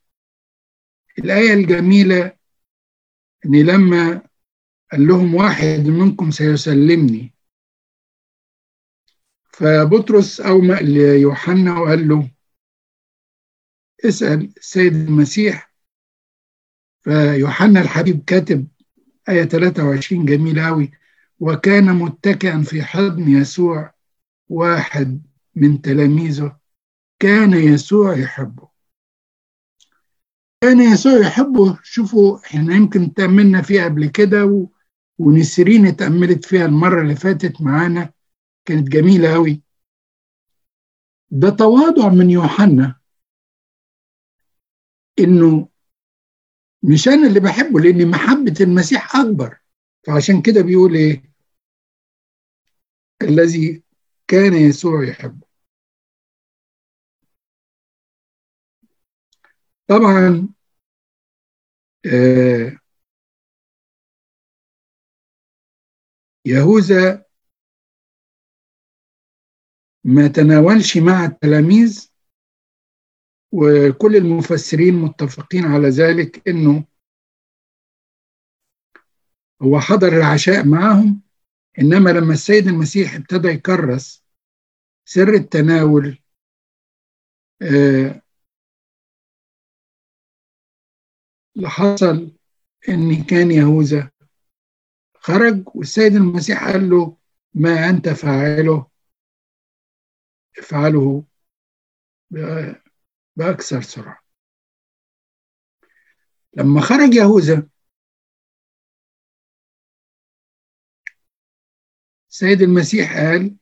الآية 1.19 1.53
الجميلة 1.53 2.38
إن 3.45 3.65
لما 3.65 4.30
قال 4.91 5.08
لهم 5.08 5.36
واحد 5.36 5.88
منكم 5.88 6.32
سيسلمني. 6.32 7.34
فبطرس 9.53 10.41
أومأ 10.41 10.73
ليوحنا 10.73 11.80
وقال 11.80 12.08
له 12.08 12.32
اسأل 14.06 14.53
السيد 14.58 14.93
المسيح. 14.93 15.73
فيوحنا 17.01 17.82
الحبيب 17.82 18.23
كاتب 18.27 18.67
آية 19.30 19.43
23 19.43 20.25
جميلة 20.25 20.69
أوي. 20.69 20.91
وكان 21.39 21.95
متكئا 21.95 22.62
في 22.62 22.84
حضن 22.84 23.30
يسوع 23.30 23.93
واحد 24.50 25.21
من 25.56 25.82
تلاميذه. 25.82 26.58
كان 27.19 27.54
يسوع 27.54 28.17
يحبه. 28.17 28.69
كان 30.62 30.82
يسوع 30.82 31.17
يحبه. 31.28 31.80
شوفوا 31.84 32.39
إحنا 32.45 32.76
يمكن 32.76 33.13
تأملنا 33.13 33.62
فيها 33.62 33.86
قبل 33.86 34.08
كده 34.08 34.45
و... 34.45 34.67
ونسرين 35.17 35.86
اتأملت 35.86 36.45
فيها 36.45 36.65
المرة 36.65 37.02
اللي 37.02 37.15
فاتت 37.15 37.62
معانا. 37.62 38.13
كانت 38.65 38.88
جميلة 38.88 39.36
أوي. 39.36 39.62
ده 41.32 41.50
تواضع 41.50 42.10
من 42.10 42.30
يوحنا. 42.30 42.95
إنه 45.19 45.69
مش 46.84 47.08
أنا 47.08 47.28
اللي 47.28 47.39
بحبه 47.39 47.80
لأن 47.80 48.08
محبة 48.12 48.56
المسيح 48.62 49.15
أكبر. 49.15 49.58
فعشان 50.08 50.41
كده 50.41 50.62
بيقول 50.62 50.95
إيه؟ 50.95 51.26
الذي 53.21 53.84
كان 54.27 54.53
يسوع 54.53 55.03
يحبه. 55.03 55.47
طبعا 59.88 60.49
آه 62.06 62.77
يهوذا 66.45 67.25
ما 70.03 70.27
تناولش 70.27 70.97
مع 70.97 71.25
التلاميذ 71.25 72.12
وكل 73.51 74.15
المفسرين 74.15 74.93
متفقين 74.93 75.65
على 75.65 75.89
ذلك 75.89 76.47
إنه 76.47 76.86
هو 79.62 79.80
حضر 79.80 80.08
العشاء 80.08 80.65
معهم. 80.65 81.26
إنما 81.79 82.09
لما 82.09 82.33
السيد 82.33 82.67
المسيح 82.67 83.15
ابتدى 83.15 83.47
يكرس 83.47 84.25
سر 85.05 85.33
التناول 85.33 86.19
آه 87.61 88.21
حصل 91.65 92.31
إن 92.89 93.23
كان 93.23 93.51
يهوذا 93.51 94.11
خرج 95.15 95.63
والسيد 95.75 96.15
المسيح 96.15 96.63
قال 96.67 96.89
له 96.89 97.17
ما 97.53 97.89
أنت 97.89 98.09
فاعله؟ 98.09 98.87
افعله 100.57 101.23
بأكثر 103.35 103.81
سرعة. 103.81 104.19
لما 106.53 106.81
خرج 106.81 107.13
يهوذا 107.13 107.69
السيد 112.38 112.62
المسيح 112.62 113.17
قال 113.17 113.56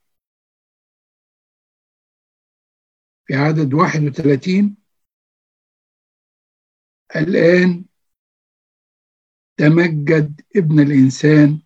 في 3.28 3.34
عدد 3.36 3.74
31 3.74 4.78
الآن 7.16 7.86
تمجد 9.58 10.42
ابن 10.56 10.80
الإنسان 10.80 11.62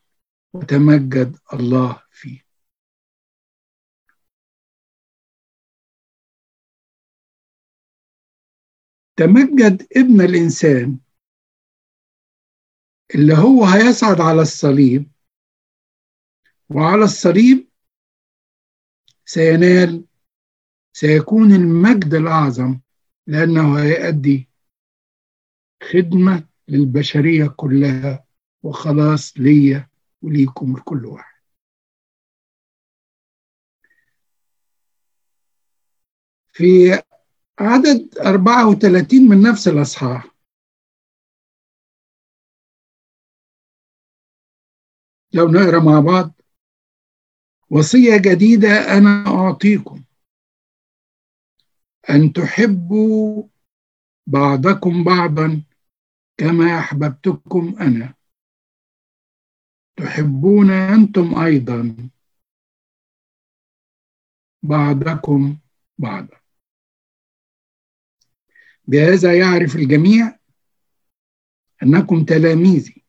وتمجد 0.53 1.37
الله 1.53 2.03
فيه. 2.11 2.41
تمجد 9.17 9.87
ابن 9.97 10.21
الإنسان 10.21 10.99
اللي 13.15 13.33
هو 13.33 13.65
هيصعد 13.65 14.21
على 14.21 14.41
الصليب 14.41 15.18
وعلى 16.69 17.03
الصليب 17.03 17.69
سينال 19.25 20.05
سيكون 20.93 21.51
المجد 21.51 22.13
الأعظم 22.13 22.79
لأنه 23.27 23.79
هيأدي 23.79 24.49
خدمة 25.83 26.47
للبشرية 26.67 27.47
كلها. 27.47 28.25
وخلاص 28.63 29.37
ليا 29.37 29.89
وليكم 30.21 30.77
لكل 30.77 31.05
واحد. 31.05 31.39
في 36.51 37.01
عدد 37.59 38.17
34 38.19 39.29
من 39.29 39.41
نفس 39.41 39.67
الأصحاح. 39.67 40.35
لو 45.33 45.47
نقرأ 45.47 45.79
مع 45.83 45.99
بعض 45.99 46.38
وصية 47.69 48.17
جديدة 48.17 48.97
أنا 48.97 49.27
أعطيكم. 49.27 50.03
أن 52.09 52.33
تحبوا 52.33 53.43
بعضكم 54.27 55.03
بعضا 55.03 55.63
كما 56.37 56.79
أحببتكم 56.79 57.75
أنا. 57.79 58.13
تحبون 59.95 60.71
أنتم 60.71 61.39
أيضا 61.39 62.09
بعضكم 64.63 65.57
بعضا. 65.97 66.39
بهذا 68.87 69.37
يعرف 69.37 69.75
الجميع 69.75 70.39
أنكم 71.83 72.25
تلاميذي. 72.25 73.03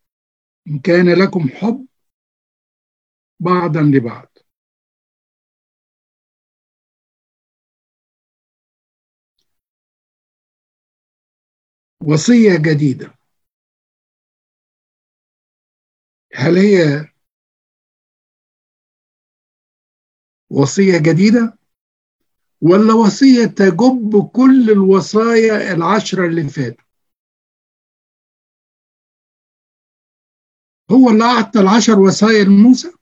إن 0.66 0.78
كان 0.78 1.08
لكم 1.22 1.48
حب 1.48 1.86
بعضا 3.40 3.82
لبعض. 3.82 4.29
وصية 12.06 12.56
جديدة. 12.56 13.14
هل 16.34 16.58
هي 16.58 17.08
وصية 20.50 20.98
جديدة؟ 20.98 21.58
ولا 22.60 22.94
وصية 22.94 23.46
تجب 23.46 24.30
كل 24.32 24.70
الوصايا 24.70 25.72
العشرة 25.74 26.26
اللي 26.26 26.48
فاتوا؟ 26.48 26.84
هو 30.90 31.10
اللي 31.10 31.24
أعطى 31.24 31.60
العشر 31.60 31.98
وصايا 31.98 32.44
لموسى؟ 32.44 32.92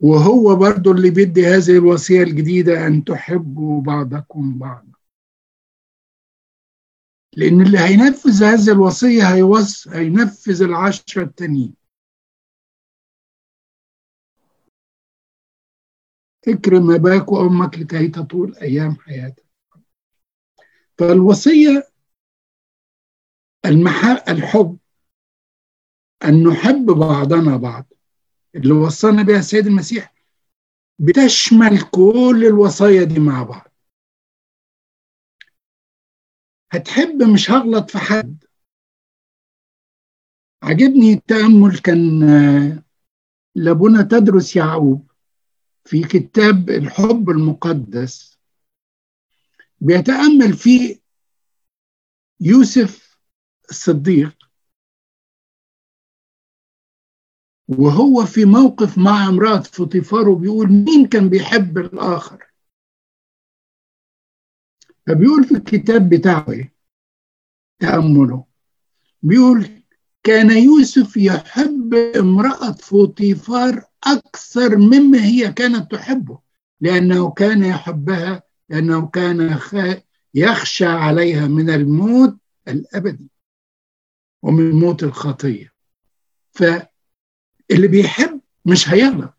وهو 0.00 0.56
برضو 0.56 0.92
اللي 0.92 1.10
بيدي 1.10 1.46
هذه 1.46 1.78
الوصية 1.78 2.22
الجديدة 2.22 2.86
أن 2.86 3.04
تحبوا 3.04 3.82
بعضكم 3.82 4.58
بعضا. 4.58 4.95
لأن 7.36 7.60
اللي 7.60 7.78
هينفذ 7.78 8.44
هذه 8.44 8.72
الوصية 8.72 9.34
هيوص 9.34 9.88
هينفذ 9.88 10.62
العشرة 10.62 11.22
التانيين. 11.22 11.74
اكرم 16.48 16.90
أباك 16.90 17.32
وأمك 17.32 17.78
لكي 17.78 18.08
تطول 18.08 18.56
أيام 18.56 18.96
حياتك. 18.96 19.44
فالوصية 20.98 21.88
المح... 23.66 24.24
الحب 24.28 24.78
أن 26.24 26.48
نحب 26.48 26.86
بعضنا 26.86 27.56
بعض. 27.56 27.92
اللي 28.54 28.72
وصانا 28.74 29.22
بها 29.22 29.38
السيد 29.38 29.66
المسيح 29.66 30.14
بتشمل 30.98 31.82
كل 31.90 32.44
الوصايا 32.46 33.04
دي 33.04 33.20
مع 33.20 33.42
بعض. 33.42 33.65
هتحب 36.70 37.22
مش 37.34 37.50
هغلط 37.50 37.90
في 37.90 37.98
حد. 37.98 38.44
عجبني 40.62 41.12
التأمل 41.12 41.78
كان 41.78 42.20
لابونا 43.54 44.02
تدرس 44.02 44.56
يعقوب 44.56 45.10
في 45.84 46.02
كتاب 46.02 46.70
الحب 46.70 47.30
المقدس. 47.30 48.38
بيتأمل 49.80 50.52
فيه 50.56 51.00
يوسف 52.40 53.18
الصديق. 53.70 54.36
وهو 57.68 58.24
في 58.24 58.44
موقف 58.44 58.98
مع 58.98 59.28
امرأة 59.28 59.60
فطيفار 59.60 60.28
وبيقول 60.28 60.68
مين 60.68 61.06
كان 61.08 61.28
بيحب 61.28 61.78
الآخر؟ 61.78 62.44
فبيقول 65.06 65.44
في 65.44 65.54
الكتاب 65.54 66.08
بتاعه 66.08 66.46
إيه؟ 66.50 66.74
تأمله. 67.78 68.44
بيقول 69.22 69.82
كان 70.22 70.50
يوسف 70.50 71.16
يحب 71.16 71.94
امرأة 71.94 72.72
فوطيفار 72.72 73.84
أكثر 74.04 74.76
مما 74.76 75.24
هي 75.24 75.52
كانت 75.52 75.92
تحبه 75.92 76.38
لأنه 76.80 77.30
كان 77.30 77.64
يحبها 77.64 78.42
لأنه 78.68 79.06
كان 79.06 79.58
يخشى 80.34 80.86
عليها 80.86 81.46
من 81.48 81.70
الموت 81.70 82.36
الأبدي 82.68 83.30
ومن 84.42 84.70
موت 84.70 85.02
الخطية. 85.02 85.72
فاللي 86.52 87.88
بيحب 87.88 88.40
مش 88.64 88.88
هيغلط 88.88 89.34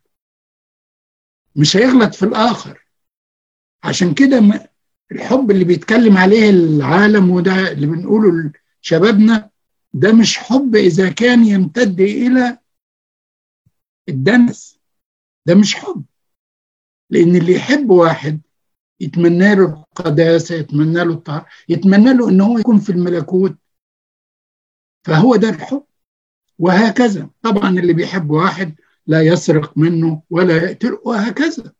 مش 1.56 1.77
هيغلط 1.77 2.15
في 2.15 2.23
الآخر. 2.25 2.88
عشان 3.84 4.13
كده 4.13 4.39
الحب 5.12 5.52
اللي 5.52 5.63
بيتكلم 5.65 6.17
عليه 6.17 6.50
العالم 6.50 7.32
وده 7.32 7.72
اللي 7.72 7.88
بنقوله 7.88 8.52
لشبابنا 8.84 9.50
ده 9.93 10.13
مش 10.13 10.38
حب 10.38 10.76
إذا 10.76 11.10
كان 11.12 11.46
يمتد 11.46 12.02
إلى 12.02 12.58
الدنس. 14.10 14.80
ده 15.46 15.56
مش 15.56 15.76
حب. 15.76 16.06
لأن 17.10 17.36
اللي 17.36 17.54
يحب 17.54 17.89
واحد 17.89 18.41
يتمنى 19.00 19.56
له 19.56 19.65
القداسة 19.65 20.56
يتمنى 20.56 21.04
له 21.04 21.13
الطهارة 21.13 21.46
يتمنى 21.70 22.13
له 22.13 22.30
إن 22.30 22.41
هو 22.41 22.58
يكون 22.58 22.80
في 22.80 22.89
الملكوت. 22.91 23.58
فهو 25.06 25.36
ده 25.36 25.50
الحب. 25.50 25.84
وهكذا. 26.60 27.30
طبعا 27.41 27.70
اللي 27.70 27.93
بيحب 27.93 28.30
واحد 28.30 28.76
لا 29.08 29.22
يسرق 29.22 29.78
منه 29.78 30.22
ولا 30.30 30.58
يقتل 30.63 31.00
وهكذا. 31.06 31.74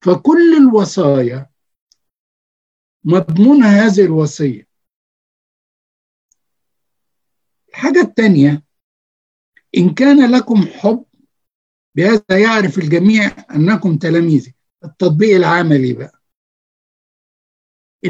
فكل 0.00 0.56
الوصايا 0.56 1.51
مضمون 3.04 3.62
هذه 3.62 4.04
الوصية. 4.04 4.68
الحاجة 7.68 8.00
الثانية 8.00 8.64
إن 9.76 9.94
كان 9.94 10.30
لكم 10.36 10.66
حب 10.66 11.04
بهذا 11.94 12.38
يعرف 12.42 12.78
الجميع 12.78 13.46
أنكم 13.50 13.98
تلاميذي. 13.98 14.54
التطبيق 14.84 15.36
العملي 15.36 15.92
بقى. 15.92 16.22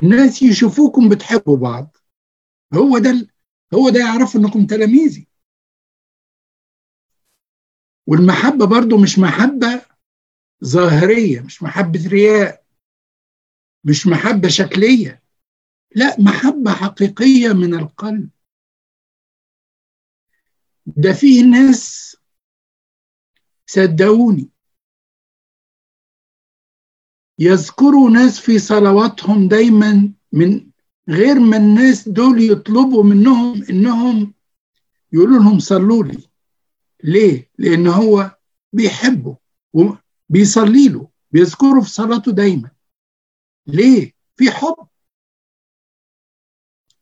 الناس 0.02 0.42
يشوفوكم 0.42 1.08
بتحبوا 1.08 1.56
بعض. 1.56 1.96
هو 2.74 2.98
ده 2.98 3.28
هو 3.74 3.88
ده 3.88 4.00
يعرف 4.00 4.36
أنكم 4.36 4.66
تلاميذي. 4.66 5.28
والمحبة 8.06 8.66
برضو 8.66 8.98
مش 9.02 9.18
محبة 9.18 9.82
ظاهرية 10.64 11.40
مش 11.40 11.62
محبة 11.62 12.08
رياء. 12.08 12.61
مش 13.84 14.06
محبة 14.06 14.48
شكلية. 14.48 15.22
لا 15.94 16.20
محبة 16.20 16.72
حقيقية 16.72 17.52
من 17.52 17.74
القلب. 17.74 18.30
ده 20.86 21.12
فيه 21.12 21.44
ناس 21.44 22.16
صدقوني 23.66 24.48
يذكروا 27.38 28.10
ناس 28.10 28.40
في 28.40 28.58
صلواتهم 28.58 29.48
دايما 29.48 30.12
من 30.32 30.70
غير 31.08 31.40
ما 31.40 31.56
الناس 31.56 32.08
دول 32.08 32.42
يطلبوا 32.50 33.04
منهم 33.04 33.62
إنهم 33.70 34.34
يقولوا 35.12 35.38
لهم 35.38 35.58
صلوا 35.58 36.04
لي. 36.04 36.28
ليه؟ 37.04 37.50
لأن 37.58 37.86
هو 37.86 38.36
بيحبه 38.72 39.36
وبيصلي 39.72 40.88
له 40.88 41.08
بيذكره 41.30 41.80
في 41.80 41.90
صلاته 41.90 42.32
دايما. 42.32 42.70
ليه؟ 43.66 44.12
في 44.36 44.50
حب. 44.50 44.88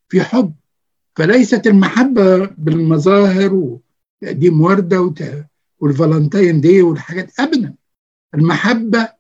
في 0.09 0.21
حب. 0.23 0.55
فليست 1.17 1.67
المحبة 1.67 2.47
بالمظاهر 2.47 3.55
وتقديم 3.55 4.61
وردة 4.61 5.15
والفالنتين 5.79 6.61
دي 6.61 6.83
والحاجات. 6.83 7.41
أبدا. 7.41 7.77
المحبة 8.35 9.13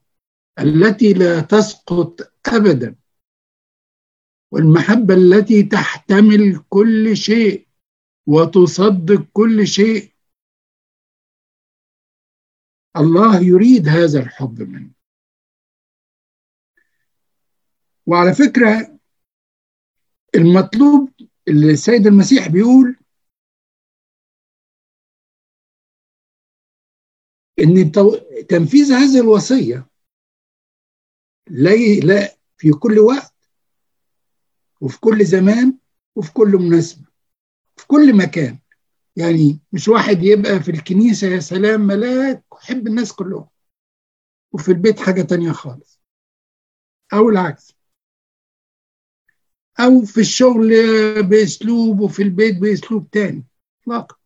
التي 0.59 1.13
لا 1.13 1.41
تسقط 1.41 2.33
أبدا. 2.47 2.97
والمحبة 4.53 5.15
التي 5.15 5.63
تحتمل 5.63 6.65
كل 6.69 7.17
شيء 7.17 7.69
وتصدق 8.27 9.27
كل 9.33 9.67
شيء. 9.67 10.13
الله 12.97 13.41
يريد 13.43 13.89
هذا 13.89 14.21
الحب 14.23 14.63
منه 14.63 14.91
وعلى 18.07 18.35
فكرة 18.35 18.99
المطلوب 20.35 21.11
اللي 21.49 21.73
السيد 21.73 22.07
المسيح 22.07 22.49
بيقول 22.49 22.97
إن 27.61 27.93
تنفيذ 28.49 28.93
هذه 28.93 29.21
الوصية 29.21 29.87
لا 31.51 31.71
لا 32.05 32.37
في 32.57 32.71
كل 32.71 32.99
وقت 32.99 33.35
وفي 34.81 35.01
كل 35.01 35.25
زمان 35.25 35.79
وفي 36.17 36.33
كل 36.33 36.49
مناسبة 36.49 37.11
في 37.77 37.87
كل 37.87 38.17
مكان. 38.17 38.59
يعني 39.17 39.61
مش 39.73 39.89
واحد 39.89 40.23
يبقى 40.23 40.61
في 40.63 40.71
الكنيسة 40.71 41.27
يا 41.27 41.41
سلام 41.41 41.81
ملاك 41.81 42.45
ويحب 42.55 42.87
الناس 42.87 43.13
كلهم 43.13 43.49
وفي 44.53 44.69
البيت 44.69 45.01
حاجة 45.01 45.23
تانية 45.23 45.53
خالص. 45.53 46.01
أو 47.13 47.29
العكس. 47.29 47.80
أو 49.85 50.05
في 50.05 50.21
الشغل 50.21 50.71
بأسلوب 51.23 52.01
وفي 52.01 52.23
البيت 52.23 52.59
بأسلوب 52.59 53.11
تاني. 53.11 53.45
اطلاقا 53.83 54.17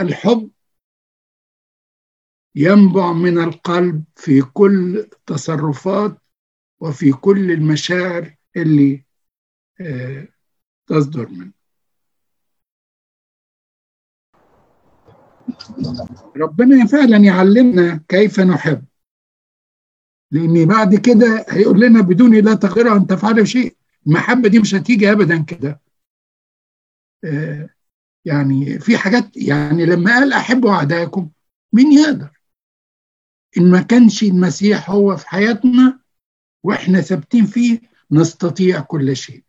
الحب 0.00 0.50
ينبع 2.54 3.12
من 3.12 3.38
القلب 3.38 4.04
في 4.16 4.42
كل 4.42 4.98
التصرفات 4.98 6.18
وفي 6.80 7.12
كل 7.12 7.50
المشاعر 7.50 8.36
اللي 8.56 9.04
تصدر 10.86 11.28
منه 11.28 11.52
ربنا 16.36 16.86
فعلا 16.86 17.16
يعلمنا 17.16 18.04
كيف 18.08 18.40
نحب. 18.40 18.84
لأن 20.30 20.66
بعد 20.66 20.94
كده 20.94 21.46
هيقول 21.48 21.80
لنا 21.80 22.00
بدون 22.00 22.34
لا 22.34 22.54
تغير 22.54 22.96
أن 22.96 23.06
تفعلوا 23.06 23.44
شيء 23.44 23.77
المحبة 24.08 24.48
دي 24.48 24.58
مش 24.58 24.74
هتيجي 24.74 25.12
ابدا 25.12 25.42
كده. 25.44 25.80
يعني 28.24 28.78
في 28.78 28.98
حاجات 28.98 29.36
يعني 29.36 29.86
لما 29.86 30.10
قال 30.10 30.32
أحبوا 30.32 30.70
أعدائكم 30.70 31.30
مين 31.72 31.92
يقدر؟ 31.92 32.40
إن 33.58 33.70
ما 33.70 33.82
كانش 33.82 34.22
المسيح 34.22 34.90
هو 34.90 35.16
في 35.16 35.28
حياتنا 35.28 36.00
وإحنا 36.64 37.00
ثابتين 37.00 37.46
فيه 37.46 37.80
نستطيع 38.10 38.80
كل 38.80 39.16
شيء. 39.16 39.44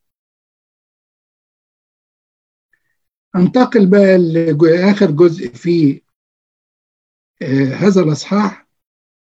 أنتقل 3.36 3.90
بقى 3.90 4.18
لاخر 4.62 5.12
جزء 5.12 5.48
في 5.54 6.02
آه 7.42 7.74
هذا 7.76 8.02
الإصحاح 8.02 8.68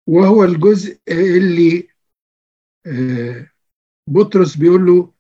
وهو 0.07 0.45
الجزء 0.45 1.01
اللي 1.09 1.89
آه 2.87 3.51
بطرس 4.09 4.57
بيقول 4.57 4.87
له 4.87 5.14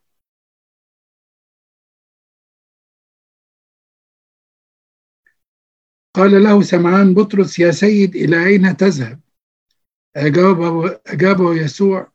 قال 6.14 6.42
له 6.42 6.62
سمعان 6.62 7.14
بطرس 7.14 7.58
يا 7.58 7.70
سيد 7.70 8.16
إلى 8.16 8.46
أين 8.46 8.76
تذهب؟ 8.76 9.20
أجابه, 10.16 11.00
أجابه 11.06 11.54
يسوع 11.54 12.12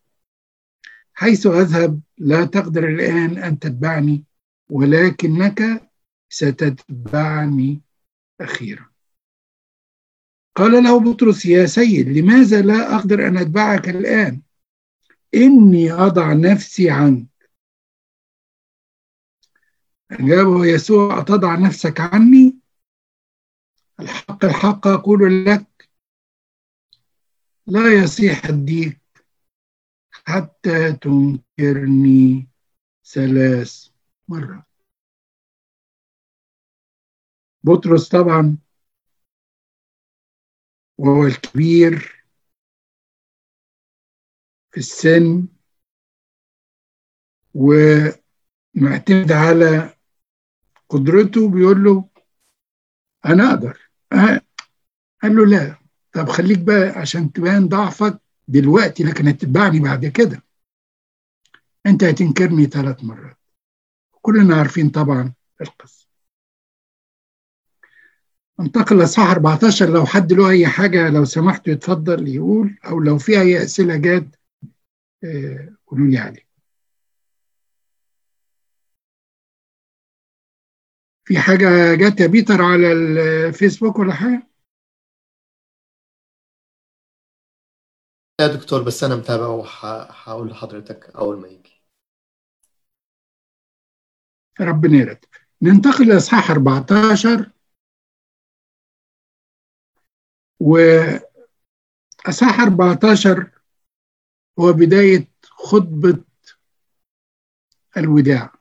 حيث 1.13 1.47
أذهب 1.47 2.01
لا 2.17 2.45
تقدر 2.45 2.88
الآن 2.88 3.38
أن 3.38 3.59
تتبعني 3.59 4.23
ولكنك 4.69 5.89
ستتبعني 6.29 7.81
أخيرا. 8.41 8.89
قال 10.55 10.83
له 10.83 10.99
بطرس 10.99 11.45
يا 11.45 11.65
سيد 11.65 12.09
لماذا 12.09 12.62
لا 12.62 12.95
أقدر 12.95 13.27
أن 13.27 13.38
أتبعك 13.38 13.89
الآن؟ 13.89 14.41
إني 15.35 15.91
أضع 15.91 16.33
نفسي 16.33 16.89
عنك. 16.89 17.27
أجابه 20.12 20.65
يسوع 20.65 21.19
أتضع 21.19 21.55
نفسك 21.55 21.99
عني؟ 21.99 22.59
الحق 23.99 24.45
الحق 24.45 24.88
أقول 24.88 25.45
لك 25.45 25.89
لا 27.67 28.03
يصيح 28.03 28.45
الديك 28.45 28.99
حتى 30.12 30.93
تنكرني 30.93 32.47
ثلاث 33.05 33.88
مرات 34.27 34.63
بطرس 37.63 38.09
طبعا 38.09 38.57
وهو 40.97 41.25
الكبير 41.25 42.25
في 44.71 44.77
السن 44.77 45.47
ومعتمد 47.53 49.31
على 49.31 49.93
قدرته 50.89 51.49
بيقول 51.51 51.83
له 51.83 52.09
أنا 53.25 53.49
أقدر. 53.49 53.88
قال 55.24 55.36
له 55.36 55.45
لا. 55.45 55.76
طب 56.13 56.30
خليك 56.30 56.60
بقى 56.60 57.00
عشان 57.00 57.32
تبان 57.34 57.67
ضعفك 57.67 58.22
دلوقتي 58.48 59.04
لكن 59.04 59.28
هتتبعني 59.28 59.80
بعد 59.80 60.06
كده. 60.06 60.43
انت 61.86 62.04
هتنكرني 62.04 62.65
ثلاث 62.65 63.04
مرات. 63.04 63.38
كلنا 64.22 64.56
عارفين 64.56 64.89
طبعا 64.89 65.34
القصة. 65.62 66.08
انتقل 68.60 69.00
لصح 69.00 69.30
14 69.30 69.89
لو 69.89 70.06
حد 70.06 70.34
له 70.34 70.50
أي 70.50 70.67
حاجة 70.67 71.10
لو 71.10 71.26
سمحتوا 71.26 71.74
يتفضل 71.74 72.28
يقول 72.28 72.78
أو 72.86 73.00
لو 73.00 73.17
في 73.17 73.41
أي 73.41 73.63
أسئلة 73.63 73.95
جات 73.98 74.36
آه، 75.24 75.69
قولوا 75.88 76.08
لي 76.08 76.17
عليه 76.17 76.48
في 81.30 81.39
حاجة 81.39 81.96
جت 81.96 82.20
يا 82.20 82.28
بيتر 82.28 82.62
على 82.62 82.92
الفيسبوك 82.92 84.00
ولا 84.00 84.13
حاجة؟ 84.13 84.48
يا 88.42 88.48
دكتور 88.48 88.84
بس 88.84 89.04
أنا 89.04 89.15
متابع 89.15 89.48
وهقول 89.48 90.50
لحضرتك 90.50 91.15
أول 91.15 91.39
ما 91.42 91.48
يجي. 91.48 91.82
ربنا 94.62 94.98
يرد 94.98 95.26
ننتقل 95.62 96.08
لإصحاح 96.08 96.52
14 96.52 97.52
وإصحاح 100.60 101.30
14 102.60 103.52
هو 104.60 104.74
بداية 104.74 105.28
خطبة 105.44 106.24
الوداع. 107.98 108.59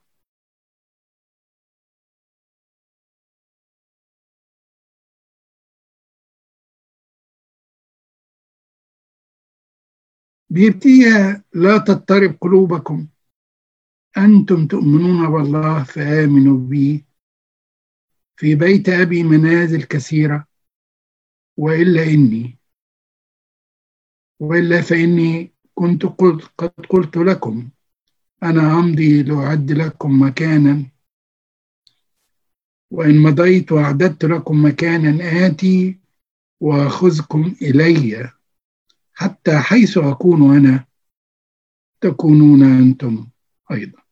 بيبتديها 10.50 11.44
لا 11.54 11.78
تضطرب 11.78 12.36
قلوبكم. 12.40 13.06
أنتم 14.18 14.66
تؤمنون 14.66 15.30
بالله 15.32 15.82
فآمنوا 15.84 16.58
بي. 16.58 17.04
في 18.36 18.54
بيت 18.54 18.88
أبي 18.88 19.22
منازل 19.22 19.82
كثيرة. 19.82 20.46
وإلا 21.56 22.02
إني 22.02 22.58
وإلا 24.40 24.80
فإني 24.80 25.52
كنت 25.74 26.06
قلت 26.06 26.50
قد 26.58 26.86
قلت 26.88 27.16
لكم. 27.16 27.68
أنا 28.42 28.72
أمضي 28.72 29.22
لأعد 29.22 29.72
لكم 29.72 30.22
مكانا. 30.22 30.86
وإن 32.90 33.22
مضيت 33.22 33.72
وأعددت 33.72 34.24
لكم 34.24 34.64
مكانا 34.64 35.46
آتي 35.46 35.98
وأخذكم 36.60 37.54
إليّ. 37.62 38.37
حتى 39.18 39.58
حيث 39.58 39.98
أكون 39.98 40.56
أنا 40.56 40.84
تكونون 42.00 42.62
أنتم 42.62 43.26
أيضا. 43.70 44.02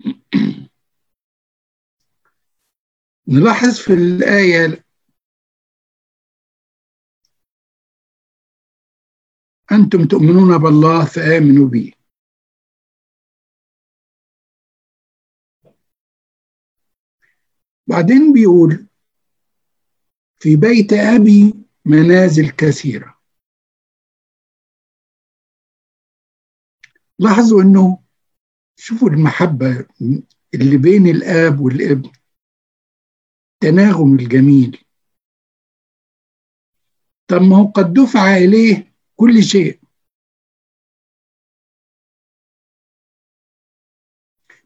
نلاحظ 3.28 3.78
في 3.78 3.92
الآية 3.92 4.84
أنتم 9.72 10.04
تؤمنون 10.04 10.58
بالله 10.58 11.04
فآمنوا 11.04 11.68
بي. 11.68 11.97
بعدين 17.88 18.32
بيقول 18.32 18.86
في 20.36 20.56
بيت 20.56 20.92
أبي 20.92 21.54
منازل 21.84 22.50
كثيرة. 22.50 23.18
لاحظوا 27.18 27.62
أنه 27.62 28.02
شوفوا 28.76 29.10
المحبة 29.10 29.86
اللي 30.54 30.76
بين 30.76 31.06
الآب 31.06 31.60
والابن 31.60 32.10
التناغم 33.54 34.14
الجميل. 34.14 34.84
طب 37.28 37.42
ما 37.42 37.56
هو 37.56 37.64
قد 37.64 37.92
دفع 37.92 38.36
إليه 38.36 38.92
كل 39.16 39.42
شيء. 39.42 39.80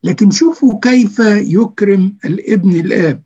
لكن 0.04 0.30
شوفوا 0.30 0.80
كيف 0.80 1.18
يكرم 1.60 2.18
الابن 2.24 2.70
الآب. 2.70 3.24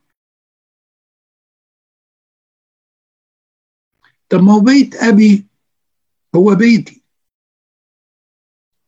طب 4.30 4.38
ما 4.38 4.54
هو 4.54 4.60
بيت 4.60 4.94
أبي 4.94 5.46
هو 6.34 6.54
بيتي. 6.54 7.02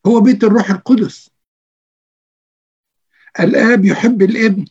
هو 0.06 0.20
بيت 0.20 0.44
الروح 0.44 0.70
القدس. 0.70 1.30
الآب 3.40 3.84
يحب 3.84 4.22
الابن 4.22 4.64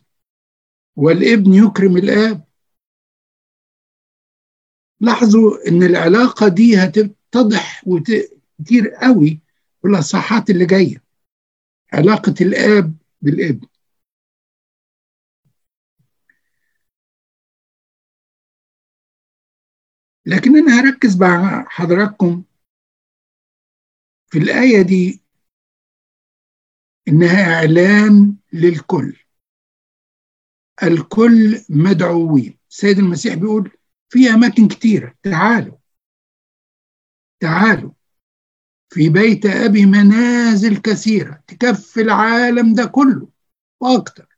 والابن 0.95 1.53
يكرم 1.53 1.97
الآب. 1.97 2.47
لاحظوا 4.99 5.67
إن 5.67 5.83
العلاقة 5.83 6.47
دي 6.47 6.77
هتتضح 6.77 7.83
كتير 8.59 8.89
قوي 8.89 9.39
في 9.81 9.87
الأصحاحات 9.87 10.49
اللي 10.49 10.65
جاية. 10.65 11.03
علاقة 11.93 12.35
الآب 12.41 12.95
بالابن 13.21 13.67
لكن 20.25 20.57
أنا 20.57 20.79
هركز 20.81 21.21
مع 21.21 21.65
حضراتكم 21.69 22.43
في 24.31 24.37
الآية 24.37 24.81
دي 24.81 25.23
إنها 27.07 27.53
إعلان 27.55 28.35
للكل. 28.53 29.17
الكل 30.83 31.65
مدعوين. 31.69 32.57
السيد 32.69 32.97
المسيح 32.99 33.33
بيقول 33.35 33.71
في 34.09 34.29
أماكن 34.29 34.67
كتيرة. 34.67 35.15
تعالوا. 35.23 35.77
تعالوا. 37.39 37.96
في 38.89 39.09
بيت 39.09 39.45
أبي 39.45 39.85
منازل 39.85 40.77
كثيرة 40.77 41.43
تكفي 41.47 42.01
العالم 42.01 42.73
ده 42.73 42.85
كله 42.85 43.27
وأكتر. 43.79 44.37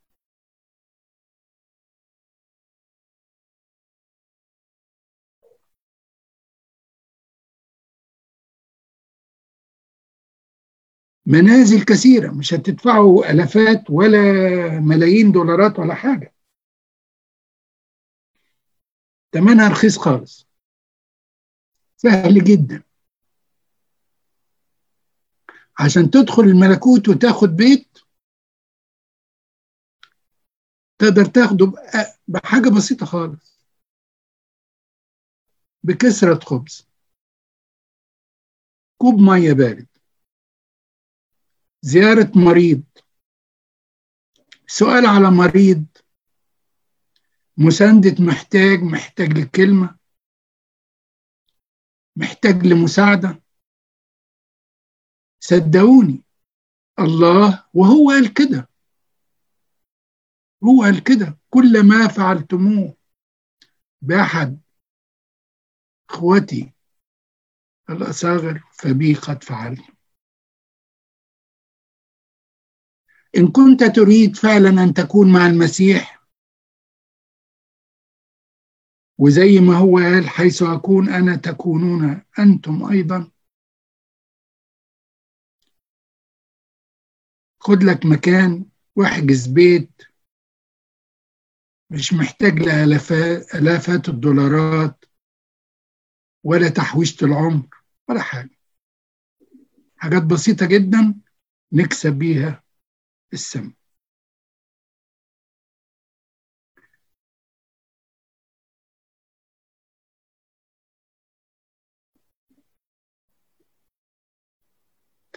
منازل 11.26 11.84
كثيرة 11.86 12.32
مش 12.32 12.54
هتدفعوا 12.54 13.32
ألفات 13.32 13.84
ولا 13.90 14.20
ملايين 14.80 15.32
دولارات 15.32 15.80
ولا 15.80 15.94
حاجة. 15.96 16.34
تمنها 19.32 19.70
رخيص 19.70 19.98
خالص. 19.98 20.48
سهل 21.98 22.44
جدا. 22.44 22.84
عشان 25.80 26.10
تدخل 26.12 26.44
الملكوت 26.44 27.10
وتاخد 27.10 27.50
بيت 27.50 27.98
تقدر 31.00 31.26
تاخده 31.26 31.74
بحاجة 32.28 32.70
بسيطة 32.78 33.06
خالص. 33.06 33.60
بكسرة 35.84 36.40
خبز. 36.40 36.88
كوب 38.98 39.20
مية 39.20 39.54
بارد. 39.54 39.88
زيارة 41.82 42.32
مريض. 42.36 42.84
سؤال 44.68 45.06
على 45.06 45.32
مريض. 45.32 45.86
مساندة 47.58 48.26
محتاج 48.26 48.80
محتاج 48.80 49.38
لكلمة. 49.38 49.98
محتاج 52.16 52.66
لمساعدة. 52.66 53.42
صدقوني 55.40 56.24
الله 57.00 57.64
وهو 57.74 58.10
قال 58.10 58.34
كده. 58.34 58.70
هو 60.64 60.84
قال 60.84 61.04
كده. 61.04 61.38
كل 61.50 61.84
ما 61.84 62.08
فعلتموه 62.08 62.96
بأحد 64.02 64.60
إخوتي 66.10 66.74
الأصاغر 67.90 68.64
فبي 68.74 69.14
قد 69.14 69.44
فعلت. 69.44 69.82
إن 73.38 73.48
كنت 73.48 73.84
تريد 73.84 74.36
فعلا 74.36 74.84
أن 74.84 74.94
تكون 74.94 75.34
مع 75.34 75.48
المسيح 75.48 76.20
وزي 79.18 79.60
ما 79.60 79.78
هو 79.78 79.98
قال 79.98 80.30
حيث 80.30 80.64
أكون 80.64 81.10
أنا 81.10 81.36
تكونون 81.36 82.22
أنتم 82.40 82.90
أيضا. 82.92 83.32
خد 87.70 87.84
لك 87.84 88.06
مكان 88.06 88.66
واحجز 88.96 89.48
بيت. 89.48 90.02
مش 91.90 92.14
محتاج 92.14 92.60
لآلافات 92.60 94.10
الدولارات 94.10 95.06
ولا 96.44 96.70
تحويشة 96.70 97.26
العمر 97.26 97.68
ولا 98.10 98.22
حاجة. 98.22 98.58
حاجات 99.98 100.24
بسيطة 100.24 100.66
جدا 100.66 101.16
نكسب 101.74 102.14
بيها 102.14 102.64
السم. 103.34 103.74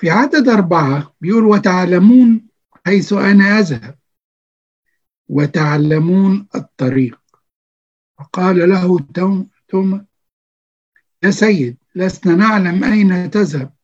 في 0.03 0.11
عدد 0.11 0.49
أربعة 0.49 1.15
بيقول 1.21 1.45
وتعلمون 1.45 2.49
حيث 2.87 3.13
أنا 3.13 3.59
أذهب. 3.59 3.99
وتعلمون 5.29 6.49
الطريق 6.55 7.21
فقال 8.19 8.69
له 8.69 8.99
توما 9.69 10.07
يا 11.23 11.31
سيد 11.31 11.79
لسنا 11.95 12.35
نعلم 12.35 12.85
أين 12.85 13.31
تذهب 13.31 13.75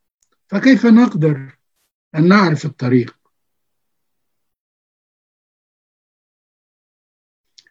فكيف 0.48 0.86
نقدر 0.86 1.58
أن 2.14 2.28
نعرف 2.28 2.64
الطريق؟ 2.64 3.16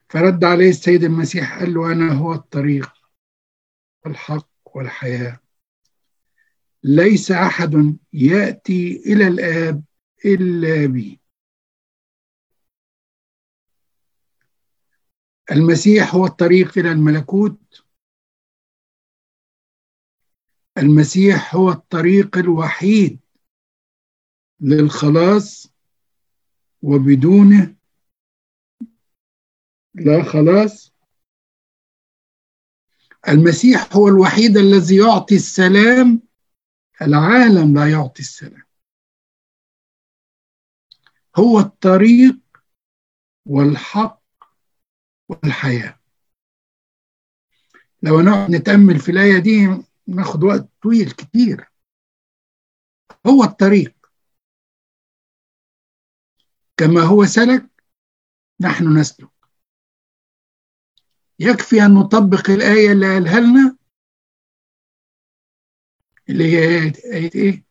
فرد 0.10 0.44
عليه 0.44 0.70
السيد 0.70 1.04
المسيح 1.04 1.60
قال 1.60 1.74
له 1.74 1.92
أنا 1.92 2.14
هو 2.14 2.34
الطريق 2.34 2.94
والحق 4.06 4.50
والحياة. 4.66 5.47
ليس 6.88 7.32
أحد 7.32 7.98
يأتي 8.14 8.96
إلى 9.06 9.28
الآب 9.28 9.84
إلا 10.26 10.86
بي. 10.86 11.20
المسيح 15.52 16.16
هو 16.16 16.26
الطريق 16.26 16.78
إلى 16.78 16.92
الملكوت. 16.92 17.86
المسيح 20.78 21.56
هو 21.56 21.70
الطريق 21.70 22.38
الوحيد 22.38 23.20
للخلاص 24.60 25.74
وبدونه. 26.82 27.76
لا 29.94 30.24
خلاص. 30.24 30.94
المسيح 33.28 33.96
هو 33.96 34.08
الوحيد 34.08 34.58
الذي 34.58 34.96
يعطي 34.96 35.36
السلام 35.36 36.27
العالم 37.02 37.76
لا 37.76 37.92
يعطي 37.92 38.20
السلام. 38.20 38.64
هو 41.36 41.60
الطريق 41.60 42.40
والحق 43.46 44.24
والحياة. 45.30 46.00
لو 48.04 48.22
نقعد 48.22 48.52
نتأمل 48.52 49.00
في 49.00 49.12
الآية 49.12 49.40
دي 49.40 49.84
ناخد 50.08 50.44
وقت 50.44 50.70
طويل 50.84 51.12
كتير. 51.12 51.72
هو 53.28 53.44
الطريق. 53.44 53.96
كما 56.78 57.02
هو 57.02 57.26
سلك 57.26 57.70
نحن 58.62 58.98
نسلك. 59.00 59.30
يكفي 61.40 61.86
أن 61.86 61.94
نطبق 61.94 62.50
الآية 62.50 62.92
اللي 62.92 63.14
قالها 63.14 63.40
لنا 63.40 63.77
اللي 66.30 66.44
هي 66.44 66.60
آية؟ 67.14 67.32
إيه؟ 67.36 67.64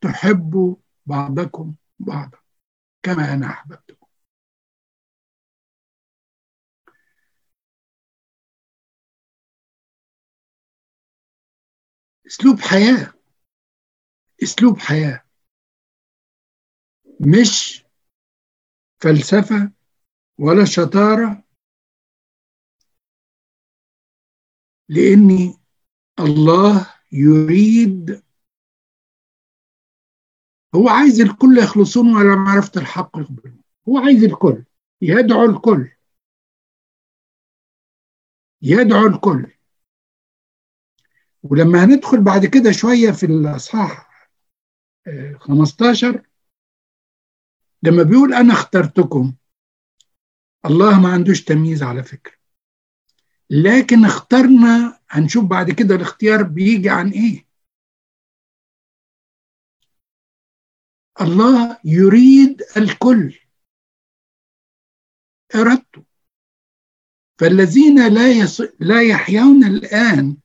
تحبوا 0.00 0.76
بعضكم 1.06 1.74
بعضا 1.98 2.38
كما 3.02 3.34
أنا 3.34 3.46
أحببتكم. 3.46 4.06
اسلوب 12.26 12.60
حياة. 12.60 13.12
اسلوب 14.42 14.78
حياة. 14.78 15.24
مش 17.20 17.84
فلسفة 19.02 19.72
ولا 20.38 20.64
شطارة. 20.64 21.42
لأني 24.88 25.58
الله 26.20 26.95
يريد 27.12 28.22
هو 30.74 30.88
عايز 30.88 31.20
الكل 31.20 31.58
يخلصون 31.58 32.16
ولا 32.16 32.34
معرفة 32.36 32.80
الحق 32.80 33.18
يقبلون 33.18 33.60
هو 33.88 33.98
عايز 33.98 34.24
الكل 34.24 34.64
يدعو 35.02 35.44
الكل. 35.44 35.90
يدعو 38.62 39.06
الكل. 39.06 39.52
ولما 41.42 41.84
هندخل 41.84 42.24
بعد 42.24 42.46
كده 42.46 42.72
شوية 42.72 43.10
في 43.10 43.26
الأصحاح 43.26 44.28
15 45.38 46.22
لما 47.82 48.02
بيقول 48.02 48.34
أنا 48.34 48.52
اخترتكم 48.52 49.34
الله 50.64 51.00
ما 51.00 51.12
عندوش 51.12 51.44
تمييز 51.44 51.82
على 51.82 52.02
فكرة. 52.02 52.36
لكن 53.50 54.04
اخترنا 54.04 54.95
هنشوف 55.08 55.44
بعد 55.44 55.70
كده 55.70 55.94
الاختيار 55.94 56.42
بيجي 56.42 56.90
عن 56.90 57.10
إيه. 57.10 57.46
الله 61.20 61.78
يريد 61.84 62.62
الكل. 62.76 63.38
إرادته. 65.54 66.04
فالذين 67.38 68.14
لا 68.14 68.32
يص... 68.32 68.60
لا 68.80 69.02
يحيون 69.02 69.64
الآن 69.64 70.36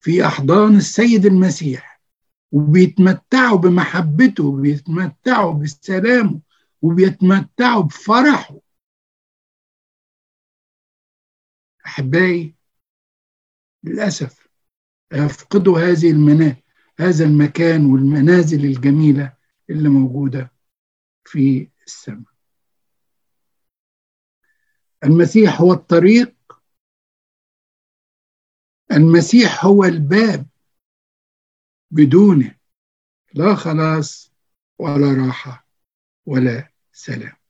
في 0.00 0.26
أحضان 0.26 0.76
السيد 0.76 1.26
المسيح 1.26 2.00
وبيتمتعوا 2.52 3.58
بمحبته 3.58 4.44
وبيتمتعوا 4.44 5.62
بسلامه 5.62 6.40
وبيتمتعوا 6.82 7.82
بفرحه. 7.82 8.58
أحبائي 11.86 12.54
للأسف 13.84 14.48
يفقدوا 15.12 15.78
هذه 15.78 16.10
المنا 16.10 16.56
هذا 16.98 17.24
المكان 17.24 17.86
والمنازل 17.86 18.64
الجميلة 18.64 19.36
اللي 19.70 19.88
موجودة 19.88 20.52
في 21.24 21.70
السماء. 21.86 22.34
المسيح 25.04 25.60
هو 25.60 25.72
الطريق 25.72 26.34
المسيح 28.92 29.64
هو 29.64 29.84
الباب 29.84 30.46
بدونه. 31.90 32.56
لا 33.34 33.54
خلاص 33.54 34.32
ولا 34.78 35.26
راحة 35.26 35.68
ولا 36.26 36.72
سلام. 36.92 37.43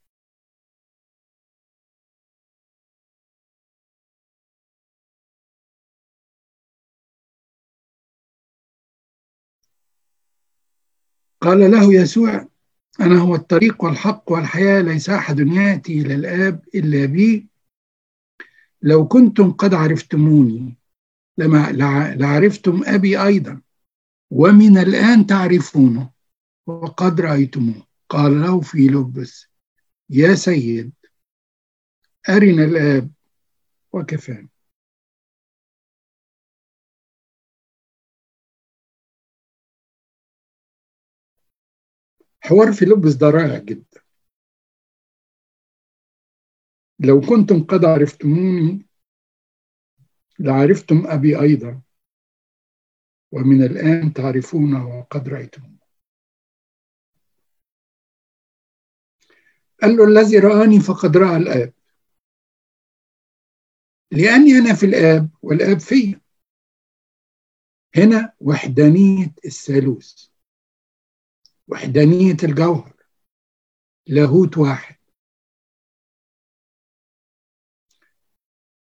قال 11.45 11.71
له 11.71 11.95
يسوع 11.95 12.49
أنا 13.01 13.19
هو 13.19 13.35
الطريق 13.35 13.85
والحق 13.85 14.33
والحياة 14.33 14.81
ليس 14.81 15.11
أحد 15.11 15.39
يأتي 15.39 16.01
إلى 16.01 16.15
الآب 16.15 16.65
إلا 16.75 17.05
بي. 17.05 17.47
لو 18.83 19.09
كنتم 19.09 19.51
قد 19.51 19.75
عرفتموني 19.75 20.77
لما 21.39 21.73
لعرفتم 22.17 22.83
أبي 22.85 23.23
أيضا 23.25 23.61
ومن 24.31 24.79
الآن 24.79 25.27
تعرفونه 25.27 26.11
وقد 26.67 27.21
رأيتموه. 27.21 27.87
قال 28.09 28.41
له 28.41 28.61
في 28.61 28.79
لبس 28.79 29.47
يا 30.11 30.35
سيد 30.35 30.93
أرنا 32.29 32.65
الآب. 32.65 33.11
وكفانا. 33.93 34.49
حوار 42.45 42.73
فيلبس 42.73 43.15
ده 43.15 43.31
رائع 43.31 43.59
جدا. 43.59 44.01
لو 46.99 47.21
كنتم 47.21 47.65
قد 47.65 47.85
عرفتموني 47.85 48.87
لعرفتم 50.39 51.07
أبي 51.07 51.41
أيضا 51.41 51.83
ومن 53.33 53.63
الآن 53.63 54.13
تعرفونه 54.13 54.99
وقد 54.99 55.29
رأيتموه. 55.29 55.79
قال 59.83 59.97
له 59.97 60.05
الذي 60.05 60.39
رآني 60.39 60.81
فقد 60.81 61.17
رأى 61.17 61.37
الآب. 61.37 61.73
لأني 64.11 64.59
أنا 64.59 64.75
في 64.75 64.87
الآب 64.87 65.31
والآب 65.43 65.81
فيا. 65.81 66.21
هنا 67.97 68.33
وحدانية 68.41 69.35
الثالوث. 69.45 70.34
وحدانية 71.69 72.37
الجوهر 72.45 72.93
لاهوت 74.07 74.59
واحد. 74.59 74.97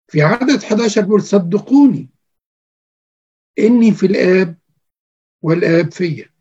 في 0.08 0.22
عدد 0.22 0.64
11 0.64 1.02
بيقول 1.02 1.22
صدقوني 1.22 2.10
إني 3.60 3.92
في 3.92 4.06
الآب 4.06 4.58
والآب 5.42 5.92
فيا. 5.92 6.34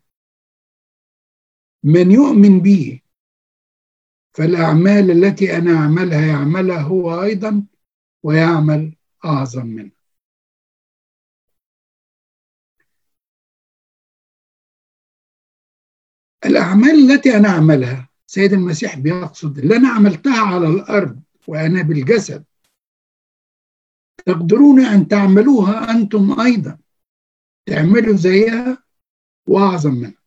من 1.83 2.11
يؤمن 2.11 2.59
بي 2.61 3.03
فالأعمال 4.33 5.11
التي 5.11 5.57
أنا 5.57 5.71
أعملها 5.71 6.27
يعملها 6.27 6.81
هو 6.81 7.23
أيضا 7.23 7.65
ويعمل 8.23 8.95
أعظم 9.25 9.65
منها. 9.65 10.02
الأعمال 16.45 17.11
التي 17.11 17.37
أنا 17.37 17.49
أعملها 17.49 18.09
سيد 18.27 18.53
المسيح 18.53 18.99
بيقصد 18.99 19.57
اللي 19.57 19.75
أنا 19.75 19.89
عملتها 19.89 20.41
على 20.41 20.67
الأرض 20.67 21.21
وأنا 21.47 21.81
بالجسد. 21.81 22.45
تقدرون 24.25 24.85
أن 24.85 25.07
تعملوها 25.07 25.91
أنتم 25.91 26.39
أيضا. 26.41 26.77
تعملوا 27.65 28.15
زيها 28.15 28.83
وأعظم 29.47 29.93
منها. 29.93 30.23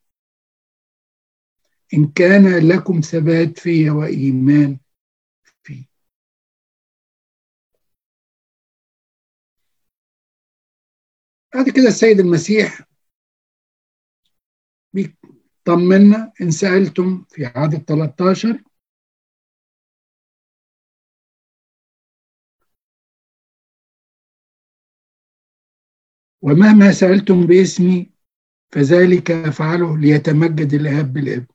إن 1.95 2.13
كان 2.13 2.69
لكم 2.69 3.01
ثبات 3.01 3.59
في 3.59 3.91
وإيمان 3.91 4.79
فيه. 5.63 5.85
بعد 11.55 11.69
كده 11.69 11.89
السيد 11.89 12.21
المسيح 12.21 12.87
طمنا 15.67 16.33
إن 16.43 16.51
سألتم 16.51 17.25
في 17.31 17.47
عدد 17.47 17.85
13 17.85 18.63
ومهما 26.43 26.93
سألتم 26.93 27.47
باسمي 27.47 28.11
فذلك 28.73 29.31
أفعله 29.31 29.99
ليتمجد 29.99 30.75
الآب 30.75 31.13
بالابن 31.13 31.47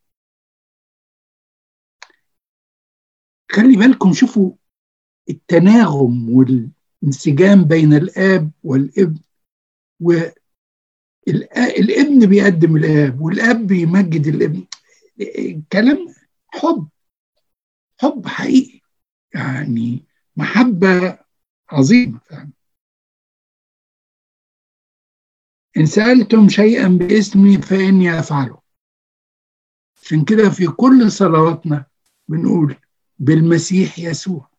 خلي 3.51 3.77
بالكم 3.77 4.13
شوفوا 4.13 4.51
التناغم 5.29 6.29
والانسجام 6.29 7.63
بين 7.63 7.93
الآب 7.93 8.51
والابن 8.63 9.19
والابن 11.27 12.25
بيقدم 12.25 12.75
الآب 12.75 13.21
والآب 13.21 13.67
بيمجد 13.67 14.27
الابن. 14.27 14.65
كلام 15.71 16.13
حب. 16.47 16.89
حب 18.01 18.27
حقيقي. 18.27 18.81
يعني 19.33 20.05
محبة 20.35 21.19
عظيمة 21.69 22.19
فعلا. 22.19 22.51
إن 25.77 25.85
سألتم 25.85 26.49
شيئا 26.49 26.87
باسمي 26.87 27.57
فإني 27.57 28.19
أفعله. 28.19 28.61
عشان 30.01 30.25
كده 30.25 30.49
في 30.49 30.67
كل 30.67 31.11
صلواتنا 31.11 31.85
بنقول 32.27 32.75
بالمسيح 33.19 33.99
يسوع. 33.99 34.49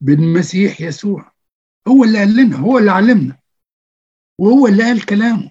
بالمسيح 0.00 0.80
يسوع. 0.80 1.32
هو 1.88 2.04
اللي 2.04 2.18
قال 2.18 2.36
لنا 2.36 2.56
هو 2.56 2.78
اللي 2.78 2.90
علمنا. 2.90 3.37
وهو 4.38 4.66
اللي 4.66 4.82
قال 4.82 5.06
كلامه 5.06 5.50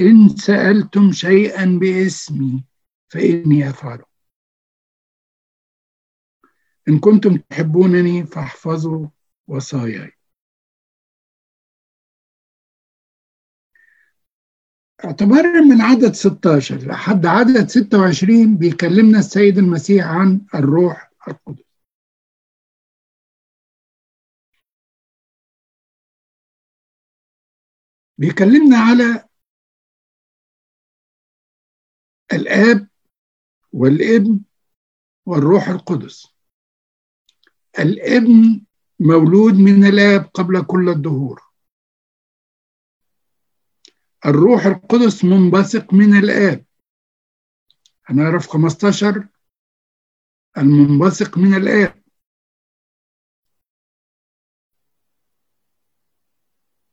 إن 0.00 0.28
سألتم 0.28 1.12
شيئا 1.12 1.64
باسمي 1.64 2.64
فإني 3.08 3.70
أفعله. 3.70 4.04
إن 6.88 6.98
كنتم 6.98 7.36
تحبونني 7.36 8.26
فاحفظوا 8.26 9.06
وصاياي. 9.48 10.12
اعتبارا 15.04 15.60
من 15.60 15.80
عدد 15.80 16.12
16 16.12 16.76
لحد 16.76 17.26
عدد 17.26 17.68
26 17.68 18.56
بيكلمنا 18.56 19.18
السيد 19.18 19.58
المسيح 19.58 20.06
عن 20.06 20.40
الروح 20.54 21.10
القدس. 21.28 21.65
بيكلمنا 28.18 28.76
على 28.78 29.28
الآب 32.32 32.88
والابن 33.72 34.40
والروح 35.26 35.68
القدس. 35.68 36.26
الابن 37.78 38.64
مولود 39.00 39.54
من 39.54 39.84
الآب 39.84 40.30
قبل 40.34 40.64
كل 40.66 40.88
الدهور. 40.88 41.42
الروح 44.26 44.66
القدس 44.66 45.24
منبثق 45.24 45.94
من 45.94 46.18
الآب. 46.18 46.66
هنعرف 48.04 48.48
15 48.48 49.28
المنبثق 50.58 51.38
من 51.38 51.54
الآب. 51.54 52.05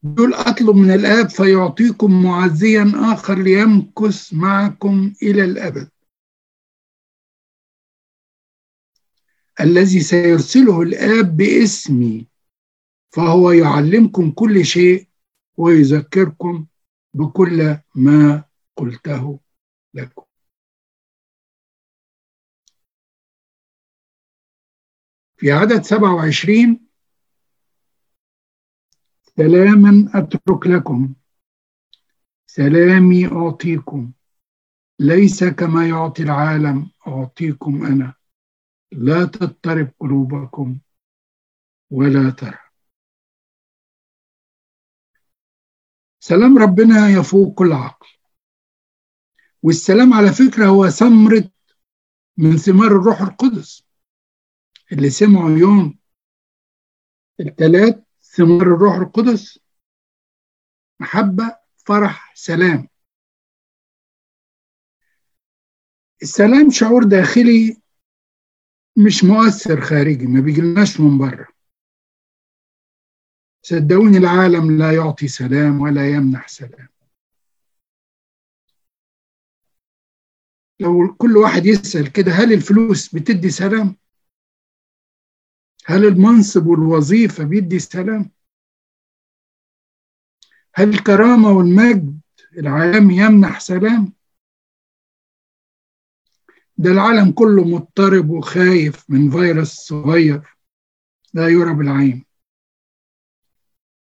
دول 0.03 0.33
أطلب 0.33 0.75
من 0.75 0.91
الآب 0.91 1.29
فيعطيكم 1.29 2.23
معزيا 2.23 2.91
آخر 3.13 3.35
ليمكث 3.43 4.33
معكم 4.33 5.13
إلى 5.21 5.43
الأبد. 5.45 5.89
الذي 9.61 9.99
سيرسله 10.01 10.81
الآب 10.81 11.37
باسمي 11.37 12.27
فهو 13.15 13.51
يعلمكم 13.51 14.31
كل 14.31 14.65
شيء 14.65 15.07
ويذكركم 15.57 16.65
بكل 17.13 17.77
ما 17.95 18.43
قلته 18.75 19.39
لكم. 19.93 20.23
في 25.37 25.51
عدد 25.51 25.81
27 25.81 26.79
سلاما 29.37 30.11
أترك 30.13 30.67
لكم. 30.67 31.13
سلامي 32.45 33.27
أعطيكم. 33.27 34.11
ليس 34.99 35.43
كما 35.43 35.87
يعطي 35.87 36.23
العالم 36.23 36.91
أعطيكم 37.07 37.85
أنا. 37.85 38.13
لا 38.91 39.25
تضطرب 39.25 39.91
قلوبكم 39.99 40.79
ولا 41.89 42.29
ترى. 42.29 42.57
سلام 46.19 46.57
ربنا 46.57 47.09
يفوق 47.09 47.53
كل 47.53 47.71
عقل 47.71 48.07
والسلام 49.63 50.13
على 50.13 50.31
فكرة 50.31 50.65
هو 50.65 50.89
ثمرة 50.89 51.51
من 52.37 52.57
ثمار 52.57 52.87
الروح 52.87 53.21
القدس 53.21 53.83
اللي 54.91 55.09
سمعوا 55.09 55.57
يوم 55.57 55.97
الثلاث 57.39 58.03
ثمار 58.35 58.61
الروح 58.61 58.95
القدس 58.95 59.59
محبة 60.99 61.57
فرح 61.75 62.35
سلام. 62.35 62.87
السلام 66.21 66.69
شعور 66.71 67.03
داخلي 67.03 67.81
مش 69.05 69.23
مؤثر 69.23 69.81
خارجي 69.81 70.27
ما 70.27 70.41
بيجيلناش 70.41 70.99
من 70.99 71.17
بره. 71.17 71.47
صدقوني 73.61 74.17
العالم 74.17 74.77
لا 74.77 74.93
يعطي 74.93 75.27
سلام 75.27 75.81
ولا 75.81 76.09
يمنح 76.09 76.47
سلام. 76.47 76.87
لو 80.79 81.15
كل 81.17 81.37
واحد 81.37 81.65
يسأل 81.65 82.11
كده 82.11 82.31
هل 82.31 82.53
الفلوس 82.53 83.15
بتدي 83.15 83.49
سلام؟ 83.49 84.02
هل 85.85 86.05
المنصب 86.05 86.65
والوظيفة 86.67 87.43
بيدي 87.43 87.79
سلام؟ 87.79 88.31
هل 90.75 90.89
الكرامة 90.89 91.49
والمجد 91.49 92.21
العالمي 92.57 93.17
يمنح 93.17 93.59
سلام؟ 93.59 94.13
ده 96.77 96.91
العالم 96.91 97.31
كله 97.31 97.63
مضطرب 97.63 98.29
وخايف 98.29 99.09
من 99.09 99.31
فيروس 99.31 99.73
صغير 99.73 100.57
لا 101.33 101.47
يرى 101.47 101.73
بالعين. 101.73 102.25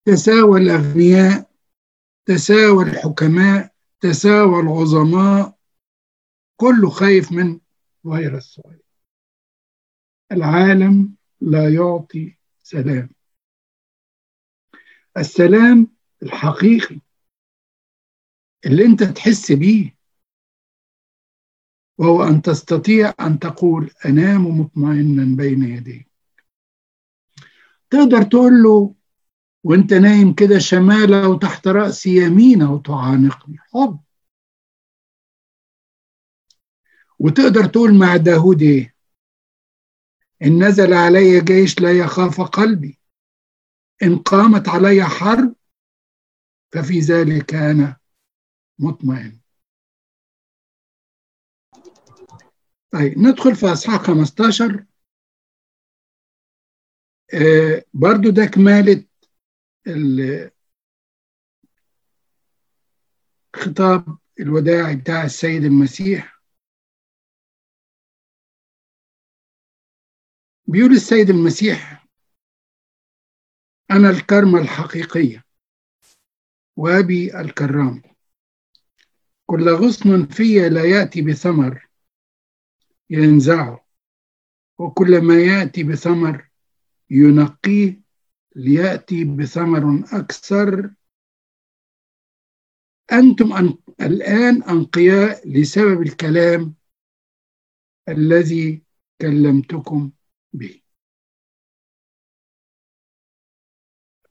تساوى 0.04 0.60
الأغنياء 0.60 1.50
تساوى 2.26 2.84
الحكماء 2.84 3.74
تساوى 4.00 4.60
العظماء 4.60 5.58
كله 6.56 6.90
خايف 6.90 7.32
من 7.32 7.60
فيروس 8.02 8.44
صغير. 8.44 8.82
العالم 10.32 11.14
لا 11.40 11.74
يعطي 11.74 12.36
سلام. 12.62 13.10
السلام 15.16 15.88
الحقيقي 16.22 17.00
اللي 18.66 18.84
انت 18.84 19.02
تحس 19.02 19.52
بيه 19.52 19.96
وهو 21.98 22.22
أن 22.22 22.42
تستطيع 22.42 23.14
أن 23.20 23.38
تقول 23.38 23.90
أنام 24.06 24.60
مطمئنا 24.60 25.36
بين 25.36 25.62
يديك. 25.62 26.10
تقدر 27.90 28.22
تقول 28.22 28.52
له 28.62 28.94
وانت 29.64 29.92
نايم 29.92 30.34
كده 30.34 30.58
شماله 30.58 31.28
وتحت 31.28 31.68
راسي 31.68 32.16
يمينة 32.16 32.72
وتعانقني. 32.72 33.56
حب. 33.58 34.00
وتقدر 37.18 37.66
تقول 37.66 37.94
مع 37.94 38.16
داود 38.16 38.62
إيه؟ 38.62 38.99
إن 40.42 40.64
نزل 40.64 40.92
علي 40.94 41.40
جيش 41.40 41.80
لا 41.80 41.92
يخاف 41.98 42.40
قلبي. 42.40 42.98
إن 44.02 44.16
قامت 44.18 44.68
علي 44.68 45.04
حرب 45.04 45.54
ففي 46.72 47.00
ذلك 47.00 47.54
أنا 47.54 47.96
مطمئن. 48.78 49.40
طيب 52.92 53.18
ندخل 53.18 53.56
في 53.56 53.66
أصحاح 53.66 54.02
15 54.02 54.84
آه 57.34 57.84
برضو 57.94 58.30
ده 58.30 58.44
كمالة 58.46 59.04
الخطاب 63.56 64.18
الوداعي 64.40 64.96
بتاع 64.96 65.24
السيد 65.24 65.64
المسيح. 65.64 66.39
بيقول 70.70 70.92
السيد 70.92 71.30
المسيح 71.30 72.06
أنا 73.90 74.10
الكرمة 74.10 74.58
الحقيقية 74.60 75.44
وأبي 76.76 77.40
الكرام. 77.40 78.02
كل 79.46 79.68
غصن 79.68 80.26
في 80.26 80.68
لا 80.68 80.84
يأتي 80.84 81.22
بثمر 81.22 81.88
ينزعه 83.10 83.86
وكل 84.78 85.20
ما 85.22 85.34
يأتي 85.34 85.82
بثمر 85.84 86.50
ينقيه 87.10 88.00
ليأتي 88.56 89.24
بثمر 89.24 90.04
أكثر. 90.12 90.94
أنتم 93.12 93.52
أن... 93.52 93.78
الآن 94.00 94.62
أنقياء 94.62 95.48
لسبب 95.48 96.02
الكلام 96.02 96.74
الذي 98.08 98.82
كلمتكم 99.20 100.10
به 100.52 100.82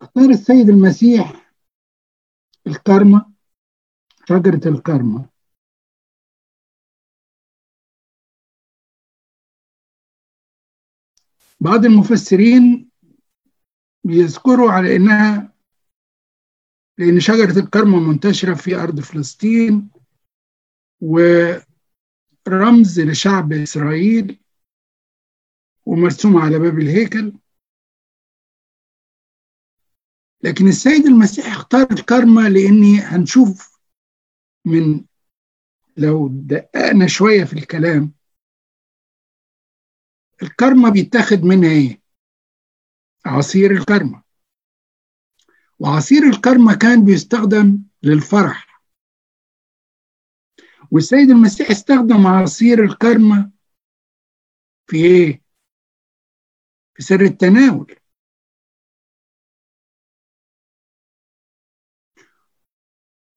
اختار 0.01 0.30
السيد 0.30 0.70
المسيح 0.70 1.53
الكرمة 2.67 3.32
شجرة 4.26 4.70
الكرمة 4.70 5.30
بعض 11.59 11.86
المفسرين 11.86 12.89
بيذكروا 14.03 14.72
على 14.72 14.95
إنها 14.95 15.53
لأن 16.97 17.20
شجرة 17.20 17.59
الكرمه 17.59 17.99
منتشرة 17.99 18.53
في 18.53 18.76
أرض 18.76 18.99
فلسطين 18.99 19.89
ورمز 21.01 21.70
لشعب 22.99 23.53
إسرائيل. 23.53 24.39
ومرسومه 25.90 26.46
على 26.46 26.60
باب 26.60 26.80
الهيكل. 26.80 27.34
لكن 30.44 30.68
السيد 30.68 31.06
المسيح 31.06 31.46
اختار 31.48 31.88
الكرمه 31.92 32.50
لاني 32.50 33.00
هنشوف 33.00 33.80
من 34.66 35.06
لو 35.98 36.28
دققنا 36.28 37.08
شوية 37.08 37.44
في 37.44 37.54
الكلام. 37.54 38.14
الكرمه 40.44 40.90
بيتاخد 40.92 41.44
منها 41.44 41.70
إيه؟ 41.72 42.02
عصير 43.26 43.72
الكرمة 43.72 44.24
وعصير 45.80 46.24
الكرمة 46.24 46.76
كان 46.78 47.06
بيستخدم 47.06 47.84
للفرح. 48.04 48.82
والسيد 50.92 51.30
المسيح 51.30 51.70
استخدم 51.72 52.28
عصير 52.28 52.84
الكرمة 52.84 53.52
في 54.88 54.98
إيه؟ 54.98 55.49
في 57.00 57.06
سر 57.06 57.22
التناول 57.22 57.95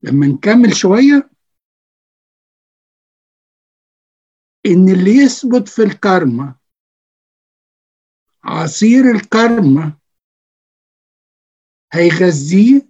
لما 0.02 0.26
نكمل 0.26 0.76
شوية 0.76 1.30
إن 4.66 4.88
اللي 4.88 5.10
يثبت 5.10 5.68
في 5.68 5.82
الكرمة 5.82 6.56
عصير 8.44 9.10
الكرمة 9.14 9.98
هيغذيه 11.92 12.88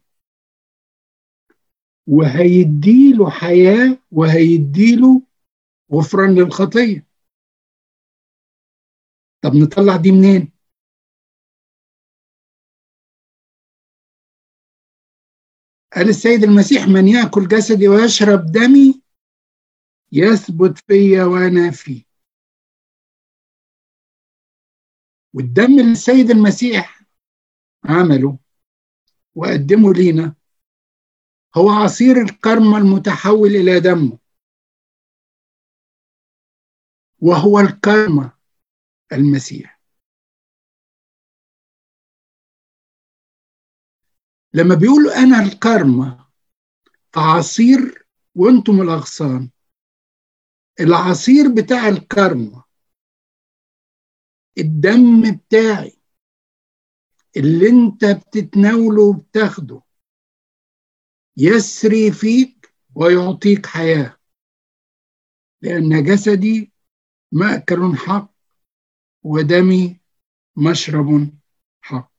وهيديله 2.07 3.31
حياة 3.31 3.99
وهيديله 4.12 5.23
غفران 5.93 6.35
للخطية 6.35 7.07
طب 9.43 9.55
نطلع 9.55 9.97
دي 9.97 10.12
منين؟ 10.12 10.52
قال 15.97 16.09
السيد 16.09 16.45
المسيح 16.45 16.88
من 16.88 17.09
يأكل 17.09 17.49
جسدي 17.49 17.88
ويشرب 17.88 18.47
دمي 18.47 19.03
يثبت 20.12 20.78
فيا 20.78 21.24
وأنا 21.24 21.70
فيه. 21.70 22.05
والدم 25.34 25.78
اللي 25.78 25.93
السيد 25.93 26.30
المسيح 26.30 27.03
عمله 27.84 28.38
وقدمه 29.34 29.93
لينا 29.93 30.34
هو 31.57 31.70
عصير 31.70 32.22
الكرمة 32.22 32.78
المتحول 32.78 33.49
إلى 33.49 33.80
دمه. 33.80 34.18
وهو 37.18 37.61
الكرمة 37.61 38.32
المسيح. 39.12 39.72
لما 44.55 44.75
بيقولوا 44.75 45.13
أنا 45.19 45.43
الكرمة 45.43 46.27
عصير 47.17 48.07
وأنتم 48.35 48.81
الأغصان. 48.83 49.51
العصير 50.81 51.49
بتاع 51.55 51.89
الكرمة 51.89 52.65
الدم 54.59 55.37
بتاعي 55.37 55.99
اللي 57.37 57.69
أنت 57.69 58.05
بتتناوله 58.05 59.03
وبتاخده 59.03 59.83
يسري 61.37 62.13
فيك 62.13 62.75
ويعطيك 62.95 63.67
حياة. 63.67 64.17
لأن 65.63 66.05
جسدي 66.05 66.73
مأكل 67.33 67.97
حق 67.97 68.35
ودمي 69.23 70.01
مشرب 70.57 71.31
حق. 71.81 72.12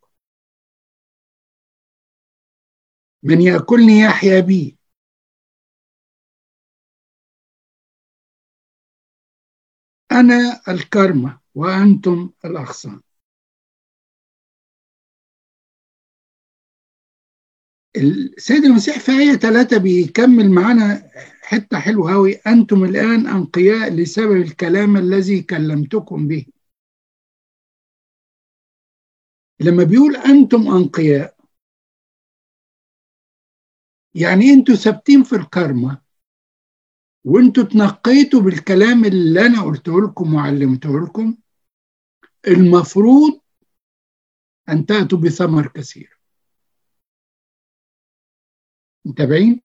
من 3.24 3.42
يأكلني 3.42 4.00
يحيا 4.00 4.40
بي. 4.40 4.78
أنا 10.12 10.62
الكرمة 10.68 11.40
وأنتم 11.56 12.30
الأغصان. 12.46 13.02
السيد 17.96 18.64
المسيح 18.66 19.00
في 19.00 19.12
آية 19.12 19.34
ثلاثة 19.34 19.78
بيكمل 19.78 20.52
معانا 20.52 21.10
حتة 21.42 21.80
حلوة 21.80 22.14
أوي. 22.14 22.34
أنتم 22.34 22.84
الآن 22.84 23.28
أنقياء 23.28 23.94
لسبب 23.94 24.42
الكلام 24.42 24.98
الذي 24.98 25.42
كلمتكم 25.42 26.28
به. 26.28 26.46
لما 29.60 29.84
بيقول 29.84 30.16
أنتم 30.16 30.68
أنقياء 30.68 31.33
يعني 34.16 34.46
أنتوا 34.54 34.76
ثابتين 34.76 35.24
في 35.24 35.36
الكرمة 35.36 36.02
وانتوا 37.24 37.64
تنقيتوا 37.64 38.42
بالكلام 38.42 39.06
اللي 39.06 39.46
أنا 39.46 39.62
قلته 39.62 40.02
لكم 40.02 40.34
وعلمته 40.34 41.00
لكم. 41.00 41.38
المفروض 42.48 43.42
أن 44.70 44.86
تأتوا 44.86 45.18
بثمر 45.18 45.68
كثير. 45.68 46.20
متابعين؟ 49.06 49.62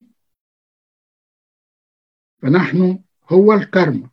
فنحن 2.42 3.05
هو 3.32 3.53
الكرم 3.53 4.11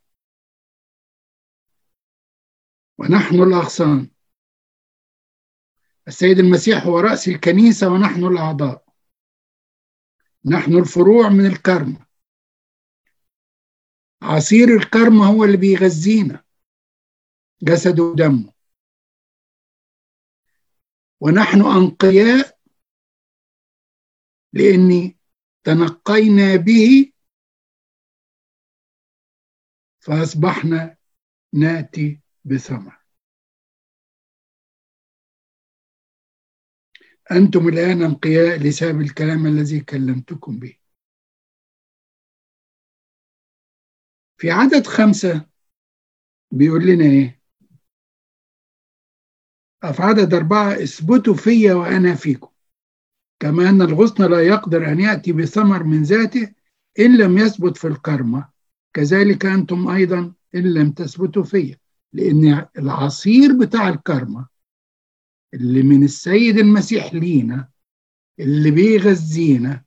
ونحن 2.97 3.36
الأغصان. 3.36 4.09
السيد 6.07 6.39
المسيح 6.39 6.86
هو 6.86 6.99
رأس 6.99 7.27
الكنيسة 7.27 7.89
ونحن 7.89 8.23
الأعضاء. 8.23 8.84
نحن 10.45 10.77
الفروع 10.77 11.29
من 11.29 11.45
الكرم. 11.45 12.05
عصير 14.21 14.67
الكرم 14.77 15.21
هو 15.21 15.43
اللي 15.43 15.57
بيغذينا. 15.57 16.43
جسده 17.61 18.03
ودمه. 18.03 18.53
ونحن 21.21 21.61
أنقياء 21.61 22.59
لأني 24.53 25.17
تنقينا 25.63 26.55
به 26.55 27.11
فأصبحنا 29.99 30.97
ناتي 31.53 32.21
بثمر. 32.45 33.05
أنتم 37.32 37.67
الآن 37.67 38.01
أنقياء 38.01 38.57
لسبب 38.57 39.01
الكلام 39.01 39.45
الذي 39.47 39.80
كلمتكم 39.80 40.59
به. 40.59 40.78
في 44.38 44.51
عدد 44.51 44.88
خمسة 44.88 45.45
بيقول 46.51 46.86
لنا 46.86 47.05
إيه؟ 47.05 47.41
في 49.93 50.01
عدد 50.03 50.34
أربعة 50.34 50.73
اثبتوا 50.73 51.34
فيا 51.34 51.73
وأنا 51.73 52.15
فيكم. 52.15 52.51
كما 53.39 53.69
أن 53.69 53.82
الغصن 53.82 54.32
لا 54.32 54.41
يقدر 54.41 54.91
أن 54.91 54.99
يأتي 54.99 55.32
بثمر 55.32 55.84
من 55.84 56.03
ذاته 56.03 56.53
إن 56.99 57.17
لم 57.17 57.38
يثبت 57.38 57.78
في 57.78 57.88
الكرمة. 57.88 58.49
كذلك 58.93 59.45
أنتم 59.45 59.88
أيضا 59.88 60.34
إن 60.55 60.73
لم 60.73 60.91
تثبتوا 60.91 61.43
فيا 61.43 61.78
لأن 62.13 62.67
العصير 62.78 63.57
بتاع 63.57 63.89
الكرمة 63.89 64.47
اللي 65.53 65.83
من 65.83 66.03
السيد 66.03 66.57
المسيح 66.57 67.13
لينا 67.13 67.69
اللي 68.39 68.71
بيغذينا 68.71 69.85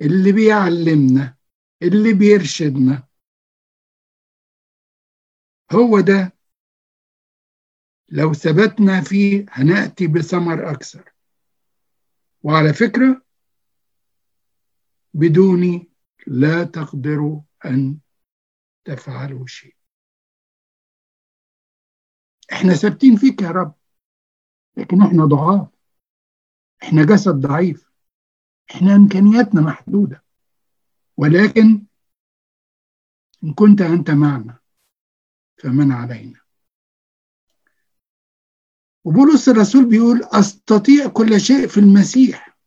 اللي 0.00 0.32
بيعلمنا 0.32 1.36
اللي 1.82 2.12
بيرشدنا. 2.12 3.08
هو 5.72 6.00
ده 6.00 6.38
لو 8.08 8.32
ثبتنا 8.32 9.00
فيه 9.00 9.46
هنأتي 9.48 10.06
بثمر 10.06 10.70
أكثر. 10.70 11.12
وعلى 12.42 12.74
فكرة 12.74 13.22
بدوني 15.14 15.90
لا 16.26 16.64
تقدروا 16.64 17.40
أن 17.64 17.98
تفعلوا 18.84 19.46
شيء. 19.46 19.76
إحنا 22.52 22.74
ثابتين 22.74 23.16
فيك 23.16 23.42
يا 23.42 23.50
رب. 23.50 23.77
لكن 24.78 25.02
إحنا 25.02 25.24
ضعاف. 25.24 25.68
إحنا 26.82 27.04
جسد 27.04 27.34
ضعيف. 27.34 27.90
إحنا 28.70 28.94
إمكانياتنا 28.96 29.60
محدودة. 29.60 30.24
ولكن 31.16 31.86
إن 33.44 33.54
كنت 33.54 33.80
أنت 33.80 34.10
معنا 34.10 34.58
فمن 35.62 35.92
علينا. 35.92 36.40
وبولس 39.04 39.48
الرسول 39.48 39.88
بيقول 39.88 40.22
أستطيع 40.24 41.08
كل 41.08 41.40
شيء 41.40 41.66
في 41.66 41.80
المسيح. 41.80 42.58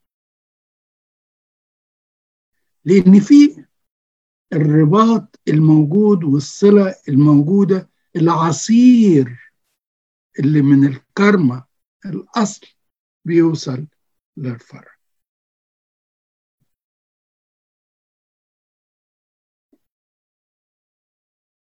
لأن 2.86 3.20
في 3.20 3.66
الرباط 4.53 5.39
الموجود 5.47 6.24
والصلة 6.24 6.95
الموجودة 7.09 7.89
العصير 8.16 9.53
اللي 10.39 10.62
من 10.62 10.88
الكرمة 10.88 11.70
الأصل 12.06 12.68
بيوصل 13.26 13.88
للفرع. 14.38 14.91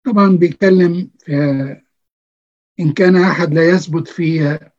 طبعا 0.04 0.36
بيتكلم 0.36 1.10
في 1.18 1.82
إن 2.80 2.92
كان 2.92 3.16
أحد 3.16 3.54
لا 3.54 3.68
يثبت 3.68 4.08
فيها 4.08 4.72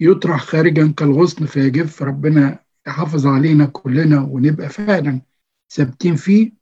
يطرح 0.00 0.40
خارجا 0.44 0.92
كالغصن 0.96 1.46
فيجف 1.46 2.02
ربنا 2.02 2.64
يحافظ 2.86 3.26
علينا 3.26 3.66
كلنا 3.66 4.20
ونبقى 4.20 4.68
فعلا 4.68 5.20
ثابتين 5.70 6.16
فيه. 6.16 6.52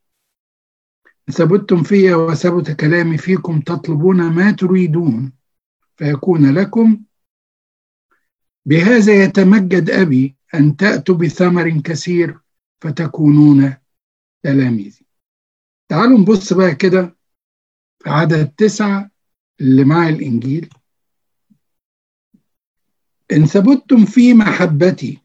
ثبتتم 1.31 1.83
فيا 1.83 2.17
وثبت 2.17 2.71
كلامي 2.71 3.19
فيكم 3.19 3.61
تطلبون 3.61 4.31
ما 4.35 4.51
تريدون 4.51 5.33
فيكون 5.97 6.55
لكم 6.55 7.03
بهذا 8.67 9.25
يتمجد 9.25 9.91
أبي 9.91 10.37
أن 10.55 10.77
تأتوا 10.77 11.15
بثمر 11.15 11.81
كثير 11.81 12.39
فتكونون 12.81 13.75
تلاميذي. 14.43 15.07
تعالوا 15.89 16.19
نبص 16.19 16.53
بقى 16.53 16.75
كده 16.75 17.17
في 17.99 18.11
عدد 18.11 18.49
تسعة 18.49 19.11
اللي 19.61 19.85
مع 19.85 20.09
الإنجيل. 20.09 20.71
إن 23.33 23.47
ثبتتم 23.47 24.05
في 24.05 24.35
محبتي 24.35 25.19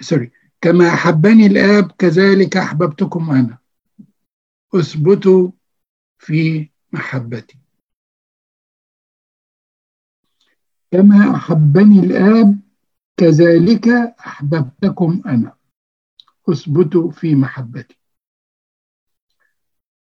سوري 0.00 0.30
كما 0.60 0.88
أحبني 0.94 1.46
الآب 1.46 1.92
كذلك 1.92 2.56
أحببتكم 2.56 3.30
أنا. 3.30 3.58
أثبتوا 4.74 5.50
في 6.18 6.70
محبتي. 6.92 7.58
كما 10.96 11.36
أحبني 11.36 12.00
الآب 12.00 12.58
كذلك 13.16 13.88
أحببتكم 14.26 15.22
أنا. 15.26 15.56
أثبتوا 16.48 17.10
في 17.10 17.34
محبتي. 17.34 17.98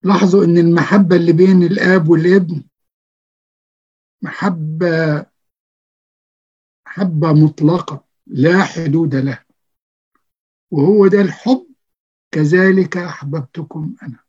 لاحظوا 0.03 0.45
إن 0.45 0.57
المحبة 0.57 1.15
اللي 1.15 1.33
بين 1.33 1.63
الآب 1.63 2.09
والابن 2.09 2.63
محبة 4.21 5.25
محبة 6.87 7.33
مطلقة 7.33 8.05
لا 8.27 8.63
حدود 8.63 9.15
لها. 9.15 9.45
وهو 10.71 11.07
ده 11.07 11.21
الحب 11.21 11.67
كذلك 12.31 12.97
أحببتكم 12.97 13.95
أنا. 14.03 14.24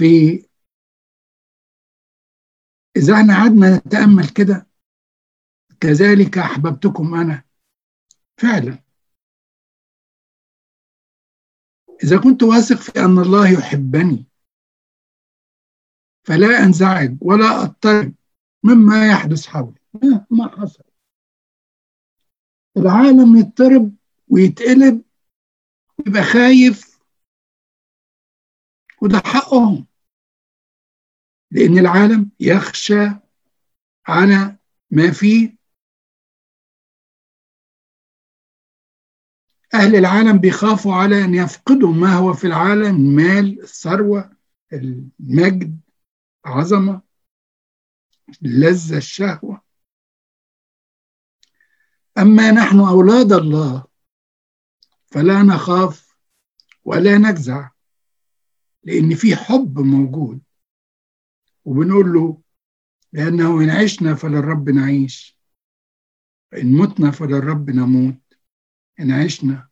في 0.00 0.46
إذا 2.96 3.14
إحنا 3.14 3.34
قعدنا 3.34 3.76
نتأمل 3.76 4.28
كده 4.28 4.66
كذلك 5.80 6.38
أحببتكم 6.38 7.14
أنا. 7.14 7.44
فعلا. 8.36 8.82
إذا 12.04 12.20
كنت 12.20 12.42
واثق 12.42 12.76
في 12.76 13.00
أن 13.04 13.18
الله 13.18 13.52
يحبني 13.52 14.26
فلا 16.26 16.64
أنزعج 16.64 17.16
ولا 17.20 17.62
أضطرب 17.62 18.14
مما 18.64 19.08
يحدث 19.08 19.46
حولي 19.46 19.80
ما 20.30 20.48
حصل. 20.48 20.84
العالم 22.76 23.36
يضطرب 23.36 23.94
ويتقلب 24.28 25.02
ويبقى 25.98 26.22
خايف 26.22 27.00
وده 29.02 29.18
حقهم. 29.18 29.89
لأن 31.50 31.78
العالم 31.78 32.30
يخشى 32.40 33.10
على 34.06 34.56
ما 34.90 35.10
فيه 35.10 35.56
أهل 39.74 39.96
العالم 39.96 40.38
بيخافوا 40.38 40.94
على 40.94 41.24
أن 41.24 41.34
يفقدوا 41.34 41.92
ما 41.92 42.14
هو 42.14 42.32
في 42.32 42.46
العالم 42.46 42.96
المال 42.96 43.62
الثروة 43.62 44.36
المجد 44.72 45.80
عظمة 46.44 47.02
اللذة 48.42 48.96
الشهوة. 48.96 49.62
أما 52.18 52.50
نحن 52.50 52.78
أولاد 52.80 53.32
الله 53.32 53.84
فلا 55.06 55.42
نخاف 55.42 56.16
ولا 56.84 57.18
نجزع 57.18 57.70
لأن 58.84 59.14
في 59.14 59.36
حب 59.36 59.78
موجود. 59.78 60.40
وبنقول 61.64 62.12
له 62.12 62.40
لأنه 63.12 63.60
إن 63.60 63.70
عشنا 63.70 64.14
فللرب 64.14 64.70
نعيش. 64.70 65.38
إن 66.54 66.72
متنا 66.72 67.10
فللرب 67.10 67.70
نموت. 67.70 68.20
إن 69.00 69.10
عشنا 69.10 69.68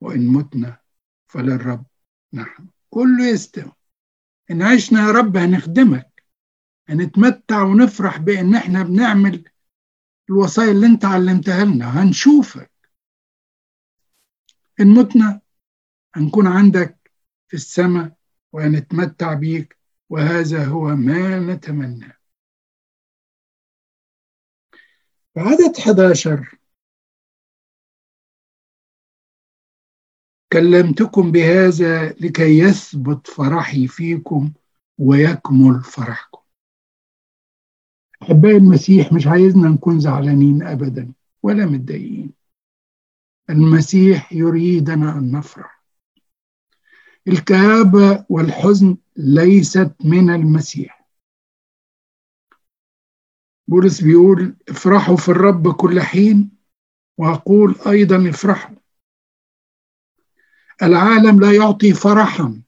وإن 0.00 0.26
متنا 0.26 0.80
فللرب 1.26 1.86
نحن. 2.32 2.66
كله 2.90 3.26
يستوي. 3.26 3.72
إن 4.50 4.62
عشنا 4.62 5.00
يا 5.06 5.10
رب 5.10 5.36
هنخدمك. 5.36 6.24
هنتمتع 6.88 7.62
ونفرح 7.62 8.18
بإن 8.18 8.54
إحنا 8.54 8.82
بنعمل 8.82 9.44
الوصايا 10.30 10.70
اللي 10.70 10.86
أنت 10.86 11.04
علمتها 11.04 11.64
لنا. 11.64 12.02
هنشوفك. 12.02 12.70
إن 14.80 14.86
متنا 14.86 15.40
هنكون 16.14 16.46
عندك 16.46 17.12
في 17.48 17.54
السماء 17.54 18.16
وهنتمتع 18.52 19.34
بيك. 19.34 19.79
وهذا 20.10 20.64
هو 20.64 20.86
ما 20.86 21.38
نتمناه 21.38 22.16
في 25.34 25.40
عدد 25.40 25.76
11 25.78 26.58
كلمتكم 30.52 31.32
بهذا 31.32 32.08
لكي 32.12 32.58
يثبت 32.58 33.26
فرحي 33.26 33.86
فيكم 33.86 34.52
ويكمل 34.98 35.82
فرحكم. 35.82 36.40
أحبائي 38.22 38.56
المسيح 38.56 39.12
مش 39.12 39.26
عايزنا 39.26 39.68
نكون 39.68 40.00
زعلانين 40.00 40.62
أبدا 40.62 41.12
ولا 41.42 41.66
متضايقين. 41.66 42.32
المسيح 43.50 44.32
يريدنا 44.32 45.18
أن 45.18 45.32
نفرح. 45.32 45.84
الكآبة 47.28 48.26
والحزن 48.28 48.96
ليست 49.24 49.92
من 50.04 50.30
المسيح. 50.30 51.06
بولس 53.68 54.00
بيقول 54.00 54.56
افرحوا 54.68 55.16
في 55.16 55.28
الرب 55.28 55.74
كل 55.74 56.00
حين 56.00 56.50
وأقول 57.18 57.74
أيضا 57.86 58.30
افرحوا. 58.30 58.76
العالم 60.82 61.40
لا 61.40 61.52
يعطي 61.52 61.92
فرحا. 61.92 62.62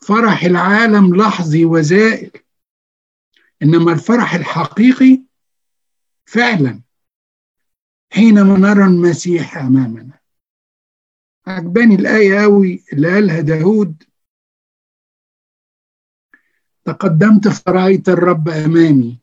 فرح 0.00 0.44
العالم 0.44 1.16
لحظي 1.16 1.64
وزائل. 1.64 2.30
إنما 3.62 3.92
الفرح 3.92 4.34
الحقيقي 4.34 5.22
فعلا. 6.26 6.82
حينما 8.12 8.58
نرى 8.58 8.84
المسيح 8.84 9.56
أمامنا. 9.56 10.18
عجباني 11.46 11.94
الآية 11.94 12.42
قوي 12.42 12.84
اللي 12.92 13.14
قالها 13.14 13.40
داود 13.40 14.11
تقدمت 16.84 17.48
فرأيت 17.48 18.08
الرب 18.08 18.48
أمامي. 18.48 19.20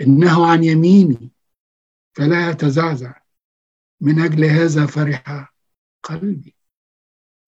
إنه 0.00 0.50
عن 0.50 0.64
يميني. 0.64 1.30
فلا 2.12 2.50
يتزعزع. 2.50 3.22
من 4.00 4.20
أجل 4.20 4.44
هذا 4.44 4.86
فرح 4.86 5.54
قلبي. 6.02 6.56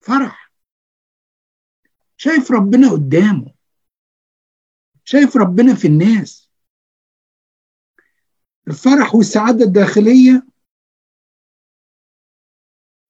فرح. 0.01 0.53
شايف 2.16 2.53
ربنا 2.53 2.91
قدامه. 2.91 3.55
شايف 5.05 5.37
ربنا 5.37 5.74
في 5.74 5.87
الناس. 5.87 6.51
الفرح 8.68 9.14
والسعادة 9.14 9.64
الداخلية 9.64 10.47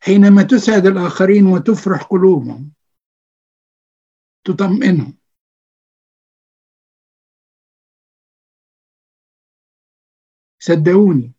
حينما 0.00 0.42
تسعد 0.42 0.86
الآخرين 0.86 1.46
وتفرح 1.46 2.02
قلوبهم 2.02 2.72
تطمئنهم. 4.44 5.18
صدقوني 10.64 11.32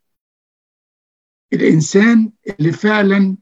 الإنسان 1.53 2.32
اللي 2.49 2.71
فعلا 2.71 3.38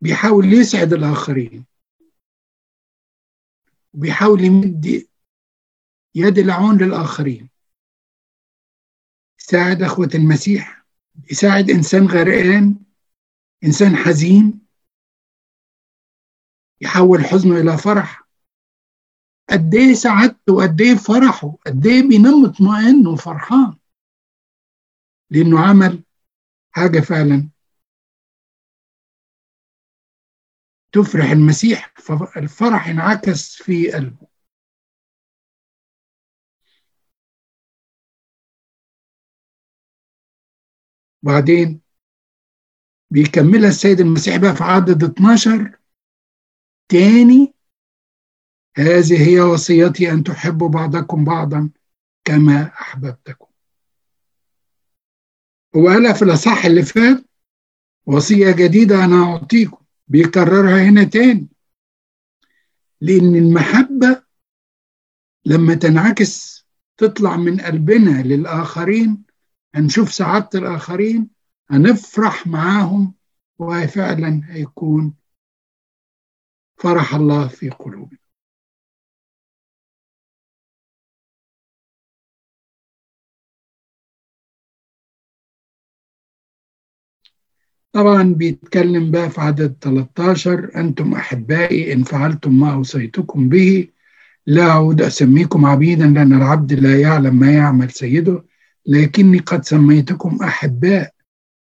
بيحاول 0.00 0.52
يسعد 0.52 0.92
الآخرين 0.92 1.64
وبيحاول 3.94 4.40
يمد 4.44 5.08
يد 6.14 6.38
العون 6.38 6.78
للآخرين. 6.78 7.48
يساعد 9.40 9.82
أخوة 9.82 10.10
المسيح 10.14 10.84
يساعد 11.30 11.70
إنسان 11.70 12.06
غرقان 12.06 12.76
إنسان 13.64 13.96
حزين 13.96 14.66
يحول 16.80 17.24
حزنه 17.24 17.60
إلى 17.60 17.78
فرح. 17.78 18.28
قد 19.50 19.74
إيه 19.74 19.94
سعادته 19.94 20.52
وقد 20.52 20.80
إيه 20.80 20.94
فرحه؟ 20.94 21.56
قد 21.66 21.86
إيه 21.86 22.08
بينام 22.08 22.42
مطمئن 22.42 23.06
وفرحان؟ 23.06 23.79
لأنه 25.30 25.60
عمل 25.60 26.04
حاجة 26.70 27.00
فعلا. 27.00 27.50
تفرح 30.92 31.30
المسيح 31.30 31.94
فالفرح 31.98 32.88
انعكس 32.88 33.62
في 33.62 33.92
قلبه. 33.92 34.26
وبعدين 41.22 41.80
بيكملها 43.12 43.68
السيد 43.68 44.00
المسيح 44.00 44.36
بقى 44.36 44.56
في 44.56 44.64
عدد 44.64 45.04
12 45.04 45.76
تاني 46.88 47.54
هذه 48.76 49.28
هي 49.28 49.40
وصيتي 49.40 50.12
أن 50.12 50.24
تحبوا 50.24 50.68
بعضكم 50.68 51.24
بعضا 51.24 51.70
كما 52.24 52.62
أحببتكم. 52.66 53.49
هو 55.76 55.88
قالها 55.88 56.12
في 56.12 56.22
الأصح 56.22 56.64
اللي 56.64 56.82
فات 56.82 57.24
وصية 58.06 58.50
جديدة 58.52 59.04
أنا 59.04 59.22
أعطيكم 59.24 59.84
بيكررها 60.08 60.82
هنا 60.88 61.04
تاني. 61.04 61.48
لأن 63.00 63.34
المحبة 63.36 64.22
لما 65.44 65.74
تنعكس 65.74 66.64
تطلع 66.96 67.36
من 67.36 67.60
قلبنا 67.60 68.22
للآخرين 68.22 69.22
هنشوف 69.74 70.12
سعادة 70.12 70.48
الآخرين 70.58 71.30
هنفرح 71.70 72.46
معاهم 72.46 73.14
وفعلا 73.58 74.42
هيكون 74.44 75.14
فرح 76.76 77.14
الله 77.14 77.48
في 77.48 77.70
قلوبنا. 77.70 78.18
طبعا 87.92 88.22
بيتكلم 88.22 89.10
بقى 89.10 89.30
في 89.30 89.40
عدد 89.40 89.76
13 89.80 90.70
أنتم 90.76 91.14
أحبائي 91.14 91.92
إن 91.92 92.02
فعلتم 92.02 92.60
ما 92.60 92.72
أوصيتكم 92.74 93.48
به 93.48 93.88
لا 94.46 94.62
أعود 94.62 95.00
أسميكم 95.02 95.66
عبيدا 95.66 96.06
لأن 96.06 96.32
العبد 96.32 96.72
لا 96.72 97.00
يعلم 97.00 97.38
ما 97.38 97.52
يعمل 97.52 97.90
سيده 97.90 98.44
لكني 98.86 99.38
قد 99.38 99.64
سميتكم 99.64 100.38
أحباء 100.42 101.14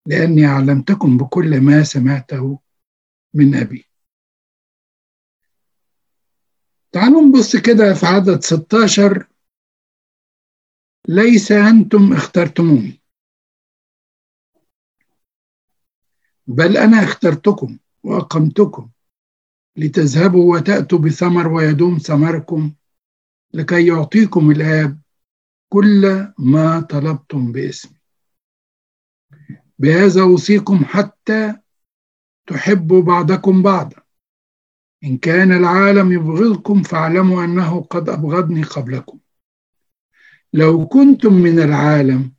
لأني 0.08 0.46
علمتكم 0.46 1.18
بكل 1.18 1.62
ما 1.62 1.84
سمعته 1.84 2.60
من 3.34 3.56
أبي. 3.56 3.86
تعالوا 6.92 7.22
نبص 7.22 7.56
كده 7.56 7.94
في 7.94 8.06
عدد 8.06 8.44
16 8.44 9.28
ليس 11.08 11.52
أنتم 11.52 12.14
اخترتموني. 12.14 13.02
بل 16.48 16.78
أنا 16.78 17.04
اخترتكم 17.04 17.78
وأقمتكم 18.04 18.90
لتذهبوا 19.78 20.56
وتأتوا 20.56 21.00
بثمر 21.00 21.48
ويدوم 21.48 21.98
ثمركم 21.98 22.74
لكي 23.54 23.88
يعطيكم 23.88 24.52
الآب 24.52 25.02
كل 25.70 26.28
ما 26.38 26.80
طلبتم 26.80 27.52
باسمي. 27.52 27.98
بهذا 29.80 30.22
أوصيكم 30.22 30.86
حتى 30.86 31.56
تحبوا 32.48 33.02
بعضكم 33.02 33.62
بعضا. 33.62 34.02
إن 35.04 35.18
كان 35.18 35.52
العالم 35.52 36.12
يبغضكم 36.12 36.84
فاعلموا 36.84 37.44
أنه 37.44 37.82
قد 37.82 38.10
أبغضني 38.10 38.64
قبلكم. 38.64 39.20
لو 40.54 40.88
كنتم 40.88 41.34
من 41.34 41.60
العالم 41.60 42.34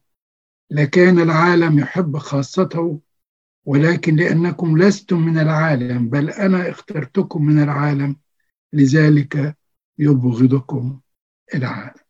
لكان 0.70 1.18
العالم 1.18 1.78
يحب 1.78 2.18
خاصته 2.18 3.00
ولكن 3.68 4.16
لأنكم 4.16 4.78
لستم 4.78 5.16
من 5.18 5.38
العالم 5.38 6.08
بل 6.08 6.30
أنا 6.30 6.70
اخترتكم 6.70 7.44
من 7.44 7.62
العالم 7.62 8.16
لذلك 8.72 9.56
يبغضكم 9.98 11.00
العالم. 11.54 12.02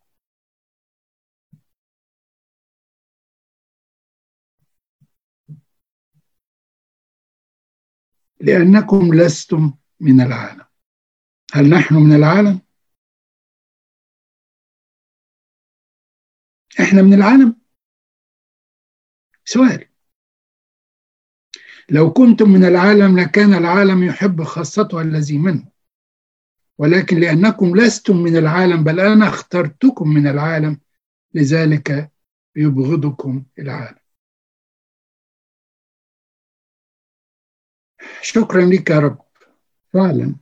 لأنكم 8.41 9.15
لستم 9.15 9.75
من 10.01 10.21
العالم. 10.21 10.65
هل 11.53 11.71
نحن 11.71 11.95
من 11.95 12.17
العالم؟ 12.17 12.61
إحنا 16.81 17.03
من 17.03 17.15
العالم؟ 17.15 17.57
سؤال. 19.45 19.88
لو 21.91 22.13
كنتم 22.13 22.51
من 22.51 22.65
العالم 22.65 23.19
لكان 23.19 23.55
العالم 23.55 24.03
يحب 24.03 24.43
خاصته 24.43 25.01
الذي 25.01 25.39
منه. 25.39 25.69
ولكن 26.79 27.21
لأنكم 27.21 27.77
لستم 27.77 28.17
من 28.17 28.37
العالم 28.37 28.85
بل 28.85 29.01
أنا 29.01 29.29
اخترتكم 29.29 30.09
من 30.09 30.27
العالم 30.27 30.81
لذلك 31.35 32.13
يبغضكم 32.57 33.45
العالم. 33.59 33.99
شكرا 38.23 38.63
لك 38.63 38.91
يا 38.91 38.99
رب. 38.99 39.19
فعلا. 39.93 40.37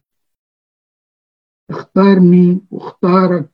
اختارني 1.71 2.61
واختارك 2.71 3.51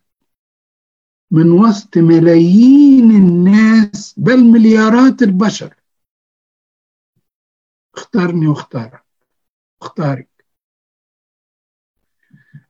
من 1.30 1.51
وسط 1.51 1.99
ملايين 1.99 3.11
الناس 3.11 4.14
بل 4.18 4.45
مليارات 4.45 5.22
البشر. 5.22 5.81
اختارني 7.95 8.47
واختارك. 8.47 9.05
اختارك. 9.82 10.28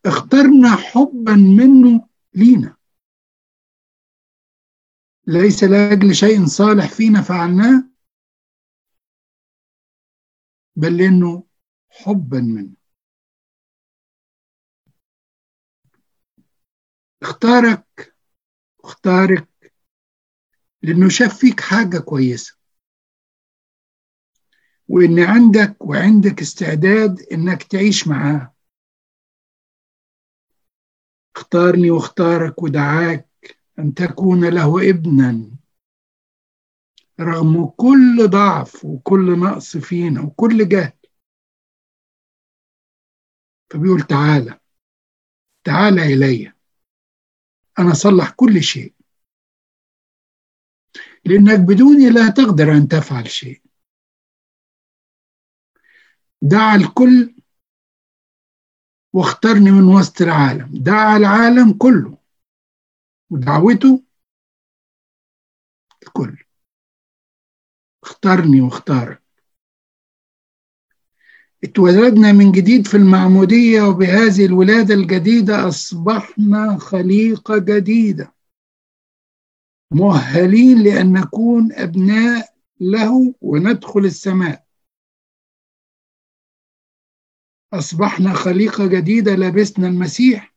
اخترنا 0.07 0.77
حبا 0.77 1.35
منه 1.35 2.09
لينا. 2.35 2.77
ليس 5.27 5.65
لأجل 5.65 6.15
شيء 6.15 6.47
صالح 6.47 6.89
فينا 6.89 7.23
فعلناه 7.23 7.85
بل 10.77 10.97
لأنه 10.97 11.45
حبا 11.91 12.41
منه. 12.41 12.75
اختارك 17.23 18.15
اختارك 18.85 19.49
لأنه 20.83 21.09
شاف 21.09 21.39
فيك 21.39 21.61
حاجة 21.61 21.99
كويسة. 21.99 22.62
وإن 24.93 25.19
عندك 25.19 25.77
وعندك 25.81 26.41
استعداد 26.41 27.21
إنك 27.33 27.63
تعيش 27.63 28.09
معاه. 28.09 28.55
اختارني 31.37 31.91
واختارك 31.91 32.63
ودعاك 32.63 33.29
أن 33.79 33.95
تكون 33.95 34.49
له 34.49 34.91
ابنا 34.91 35.51
رغم 37.21 37.67
كل 37.67 38.29
ضعف 38.31 38.85
وكل 38.85 39.39
نقص 39.39 39.77
فينا 39.77 40.21
وكل 40.23 40.69
جهل. 40.69 40.93
فبيقول 43.71 44.01
تعالى 44.01 44.61
تعالى 45.65 46.15
إلي 46.15 46.53
أنا 47.79 47.93
أصلح 47.93 48.31
كل 48.31 48.63
شيء. 48.63 48.95
لأنك 51.25 51.61
بدوني 51.61 52.11
لا 52.11 52.29
تقدر 52.29 52.73
أن 52.73 52.89
تفعل 52.89 53.31
شيء. 53.31 53.63
دعا 56.43 56.77
الكل 56.77 57.35
واختارني 59.13 59.71
من 59.71 59.85
وسط 59.85 60.23
العالم. 60.23 60.71
دعا 60.75 61.17
العالم 61.17 61.73
كله 61.73 62.19
ودعوته 63.31 64.03
الكل. 66.03 66.45
اختارني 68.03 68.61
واختارك 68.61 69.23
اتولدنا 71.65 72.33
من 72.33 72.53
جديد 72.53 72.87
في 72.87 72.97
المعمودية 72.97 73.83
وبهذه 73.83 74.47
الولادة 74.47 74.95
الجديدة 74.95 75.69
أصبحنا 75.69 76.79
خليقة 76.79 77.59
جديدة. 77.59 78.35
مؤهلين 79.91 80.83
لأن 80.83 81.13
نكون 81.13 81.73
أبناء 81.73 82.55
له 82.81 83.35
وندخل 83.41 84.01
السماء. 84.01 84.72
أصبحنا 87.73 88.33
خليقة 88.33 88.87
جديدة 88.87 89.33
لبسنا 89.33 89.89
المسيح. 89.89 90.55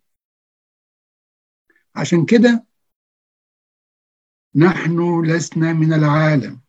عشان 1.96 2.26
كده 2.26 2.66
نحن 4.56 5.26
لسنا 5.26 5.74
من 5.74 5.94
العالم. 5.94 6.62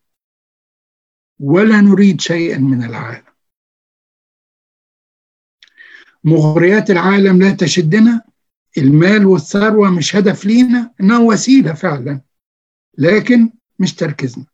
ولا 1.41 1.81
نريد 1.81 2.21
شيئا 2.21 2.59
من 2.59 2.85
العالم. 2.85 3.27
مغريات 6.25 6.91
العالم 6.91 7.43
لا 7.43 7.51
تشدنا. 7.55 8.23
المال 8.79 9.27
والثروة 9.27 9.91
مش 9.91 10.17
هدف 10.17 10.45
لينا. 10.45 10.95
إنها 11.01 11.19
وسيلة 11.19 11.75
فعلا. 11.75 12.21
لكن 12.99 13.51
مش 13.79 13.95
تركيزنا. 13.95 14.47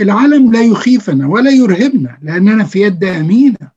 العالم 0.00 0.52
لا 0.52 0.62
يخيفنا 0.62 1.26
ولا 1.26 1.50
يرهبنا 1.50 2.18
لأننا 2.22 2.64
في 2.64 2.80
يد 2.80 3.04
أمينة. 3.04 3.75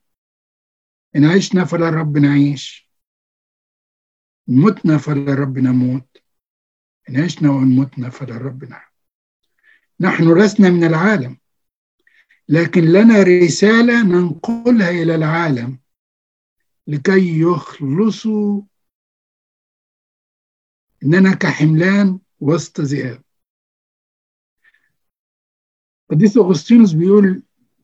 إن 1.15 1.25
عشنا 1.25 1.65
فللرب 1.65 2.17
نعيش. 2.17 2.89
إن 4.49 4.55
متنا 4.55 4.97
فللرب 4.97 5.57
نموت. 5.59 6.17
إن 7.09 7.23
عشنا 7.23 7.49
وإن 7.49 7.75
متنا 7.75 8.09
فللرب 8.09 8.63
نعيش 8.63 8.89
نحن 9.99 10.37
لسنا 10.39 10.69
من 10.69 10.83
العالم. 10.83 11.37
لكن 12.49 12.81
لنا 12.81 13.23
رسالة 13.23 14.03
ننقلها 14.03 14.89
إلى 14.89 15.15
العالم. 15.15 15.79
لكي 16.87 17.39
يخلصوا 17.41 18.61
إننا 21.03 21.35
كحملان 21.35 22.19
وسط 22.39 22.81
ذئاب. 22.81 23.23
قديس 26.09 26.37
أغسطينوس 26.37 26.93
بيقول 26.93 27.43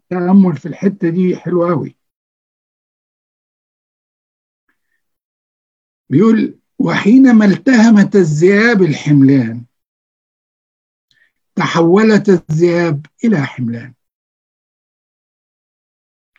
تأمل 0.09 0.57
في 0.57 0.65
الحتة 0.67 1.09
دي 1.09 1.37
حلو 1.37 1.65
قوي 1.65 1.97
بيقول 6.09 6.59
وحينما 6.79 7.45
التهمت 7.45 8.15
الذئاب 8.15 8.81
الحملان 8.81 9.65
تحولت 11.55 12.29
الذئاب 12.29 13.05
إلى 13.23 13.37
حملان. 13.37 13.93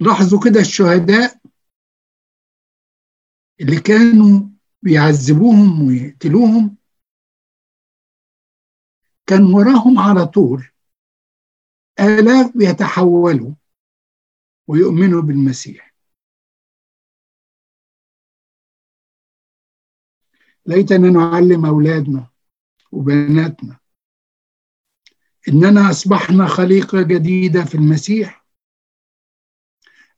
لاحظوا 0.00 0.40
كده 0.44 0.60
الشهداء 0.60 1.40
اللي 3.60 3.80
كانوا 3.80 4.48
بيعذبوهم 4.82 5.86
ويقتلوهم 5.86 6.76
كان 9.26 9.42
وراهم 9.42 9.98
على 9.98 10.26
طول 10.26 10.70
آلاف 12.00 12.56
بيتحولوا 12.56 13.54
ويؤمنوا 14.68 15.22
بالمسيح. 15.22 15.95
ليتنا 20.66 21.10
نعلم 21.10 21.66
أولادنا 21.66 22.26
وبناتنا 22.92 23.78
إننا 25.48 25.90
أصبحنا 25.90 26.46
خليقة 26.46 27.02
جديدة 27.02 27.64
في 27.64 27.74
المسيح. 27.74 28.46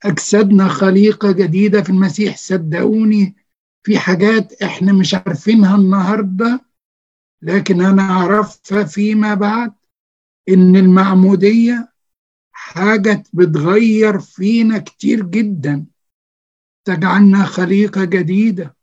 أجسادنا 0.05 0.69
خليقة 0.69 1.33
جديدة 1.33 1.83
في 1.83 1.91
المسيح. 1.91 2.37
صدقوني 2.37 3.37
في 3.83 3.99
حاجات 3.99 4.63
إحنا 4.63 4.93
مش 4.93 5.15
عارفينها 5.15 5.77
النهاردة 5.77 6.61
لكن 7.43 7.81
أنا 7.81 8.03
أعرفها 8.03 8.85
فيما 8.85 9.35
بعد 9.35 9.73
إن 10.49 10.77
المعمودية 10.77 11.93
حاجة 12.53 13.23
بتغير 13.33 14.19
فينا 14.19 14.79
كتير 14.79 15.23
جدا. 15.23 15.87
تجعلنا 16.85 17.45
خليقة 17.45 18.05
جديدة. 18.05 18.77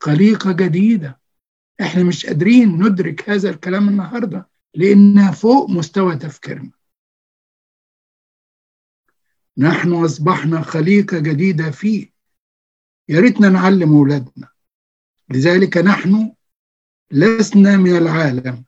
خليقة 0.00 0.52
جديدة. 0.52 1.20
إحنا 1.80 2.02
مش 2.02 2.26
قادرين 2.26 2.68
ندرك 2.68 3.30
هذا 3.30 3.50
الكلام 3.50 3.88
النهاردة 3.88 4.48
لأنها 4.74 5.32
فوق 5.32 5.70
مستوى 5.70 6.16
تفكيرنا. 6.16 6.70
نحن 9.58 9.92
أصبحنا 9.92 10.62
خليقة 10.62 11.18
جديدة 11.18 11.70
فيه. 11.70 12.12
يا 13.08 13.20
ريتنا 13.20 13.48
نعلم 13.48 13.96
أولادنا. 13.96 14.48
لذلك 15.28 15.76
نحن 15.76 16.34
لسنا 17.10 17.76
من 17.76 17.96
العالم 17.96 18.64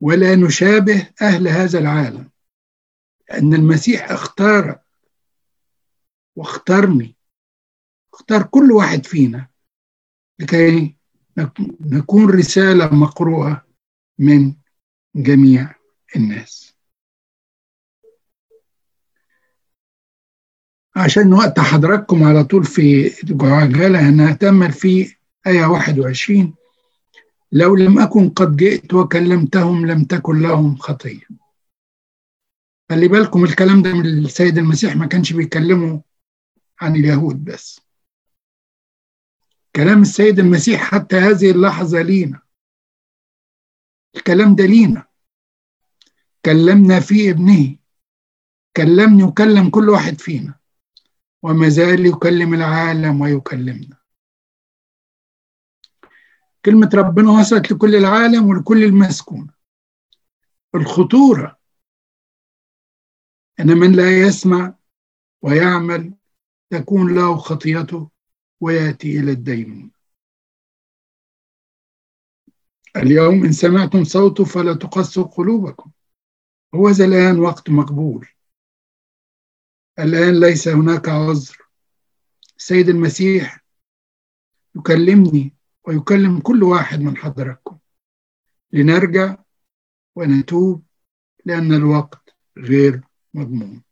ولا 0.00 0.36
نشابه 0.36 1.10
أهل 1.22 1.48
هذا 1.48 1.78
العالم. 1.78 2.30
أن 3.32 3.54
المسيح 3.54 4.10
اختارك 4.10 4.82
واختارني. 6.36 7.16
اختار 8.14 8.42
كل 8.42 8.72
واحد 8.72 9.06
فينا. 9.06 9.48
لكي 10.38 10.96
نكون 11.80 12.30
رسالة 12.30 12.94
مقروءة 12.94 13.64
من 14.18 14.54
جميع 15.16 15.74
الناس. 16.16 16.74
عشان 20.96 21.32
وقت 21.32 21.60
حضراتكم 21.60 22.22
على 22.24 22.44
طول 22.44 22.64
في 22.64 23.10
عجالة 23.40 24.08
هنأتمل 24.08 24.72
في 24.72 25.14
آية 25.46 25.64
21 25.66 26.54
لو 27.52 27.76
لم 27.76 27.98
أكن 27.98 28.28
قد 28.30 28.56
جئت 28.56 28.94
وكلمتهم 28.94 29.86
لم 29.86 30.04
تكن 30.04 30.42
لهم 30.42 30.76
خطية. 30.76 31.20
خلي 32.90 33.08
بالكم 33.08 33.44
الكلام 33.44 33.82
ده 33.82 33.92
من 33.92 34.06
السيد 34.06 34.58
المسيح 34.58 34.96
ما 34.96 35.06
كانش 35.06 35.32
بيكلمه 35.32 36.02
عن 36.80 36.96
اليهود 36.96 37.44
بس. 37.44 37.80
كلام 39.78 40.02
السيد 40.02 40.38
المسيح 40.38 40.94
حتى 40.94 41.16
هذه 41.16 41.50
اللحظة 41.50 42.02
لينا. 42.02 42.42
الكلام 44.16 44.54
ده 44.54 44.66
لينا. 44.66 45.06
كلمنا 46.44 47.00
في 47.00 47.30
ابنه. 47.30 47.76
كلمني 48.76 49.22
وكلم 49.22 49.70
كل 49.70 49.88
واحد 49.88 50.20
فينا. 50.20 50.60
وما 51.42 51.68
زال 51.68 52.06
يكلم 52.06 52.54
العالم 52.54 53.20
ويكلمنا. 53.20 53.96
كلمة 56.64 56.90
ربنا 56.94 57.30
وصلت 57.30 57.72
لكل 57.72 57.94
العالم 57.94 58.46
ولكل 58.46 58.84
المسكون. 58.84 59.50
الخطورة. 60.74 61.58
أن 63.60 63.66
من 63.66 63.92
لا 63.92 64.18
يسمع 64.18 64.74
ويعمل 65.42 66.14
تكون 66.70 67.14
له 67.14 67.36
خطيته 67.36 68.17
ويأتي 68.60 69.20
إلى 69.20 69.32
الدين. 69.32 69.90
اليوم 72.96 73.44
إن 73.44 73.52
سمعتم 73.52 74.04
صوته 74.04 74.44
فلا 74.44 74.74
تقسوا 74.74 75.24
قلوبكم. 75.24 75.90
هو 76.74 76.88
الآن 76.88 77.38
وقت 77.38 77.70
مقبول. 77.70 78.28
الآن 79.98 80.40
ليس 80.40 80.68
هناك 80.68 81.08
عذر. 81.08 81.56
السيد 82.56 82.88
المسيح 82.88 83.64
يكلمني 84.76 85.54
ويكلم 85.86 86.40
كل 86.40 86.62
واحد 86.62 87.00
من 87.00 87.16
حضراتكم. 87.16 87.78
لنرجع 88.72 89.36
ونتوب 90.16 90.84
لأن 91.44 91.72
الوقت 91.72 92.36
غير 92.58 93.00
مضمون. 93.34 93.87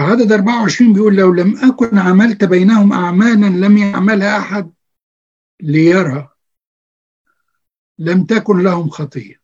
فعدد 0.00 0.32
24 0.32 0.92
بيقول 0.92 1.16
لو 1.16 1.34
لم 1.34 1.56
أكن 1.56 1.98
عملت 1.98 2.44
بينهم 2.44 2.92
أعمالا 2.92 3.66
لم 3.66 3.78
يعملها 3.78 4.38
أحد 4.38 4.72
ليرى 5.60 6.28
لم 7.98 8.24
تكن 8.24 8.62
لهم 8.62 8.90
خطية. 8.90 9.40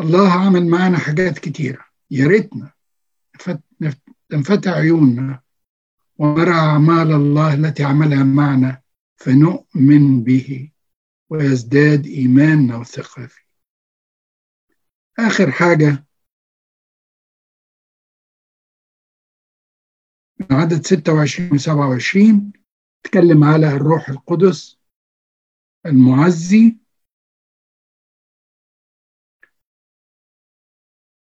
الله 0.00 0.32
عمل 0.32 0.66
معنا 0.66 0.98
حاجات 0.98 1.38
كتيرة. 1.38 1.84
يا 2.10 2.26
ريتنا 2.26 2.72
تنفتح 4.28 4.70
عيوننا 4.70 5.42
ونرى 6.18 6.50
أعمال 6.52 7.12
الله 7.12 7.54
التي 7.54 7.84
عملها 7.84 8.24
معنا 8.24 8.82
فنؤمن 9.16 10.24
به 10.24 10.72
ويزداد 11.30 12.06
إيماننا 12.06 12.76
وثقة 12.76 13.26
فيه. 13.26 13.44
آخر 15.18 15.50
حاجة 15.50 16.04
عدد 20.50 20.80
26 20.82 21.52
و 21.52 21.56
27 21.56 22.52
تكلم 23.02 23.44
على 23.44 23.68
الروح 23.68 24.08
القدس 24.08 24.78
المعزي. 25.86 26.76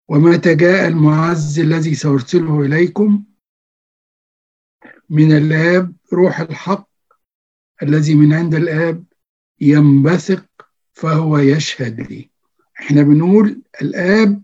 ومتى 0.09 0.55
جاء 0.55 0.89
المعزي 0.89 1.63
الذي 1.63 1.95
سأرسله 1.95 2.61
إليكم؟ 2.63 3.25
من 5.11 5.33
الآب 5.37 5.97
روح 6.13 6.41
الحق 6.41 6.89
الذي 7.83 8.15
من 8.15 8.33
عند 8.33 8.55
الآب 8.55 9.05
ينبثق 9.61 10.47
فهو 10.93 11.39
يشهد 11.39 12.01
لي. 12.01 12.31
إحنا 12.81 13.03
بنقول 13.03 13.63
الآب 13.83 14.43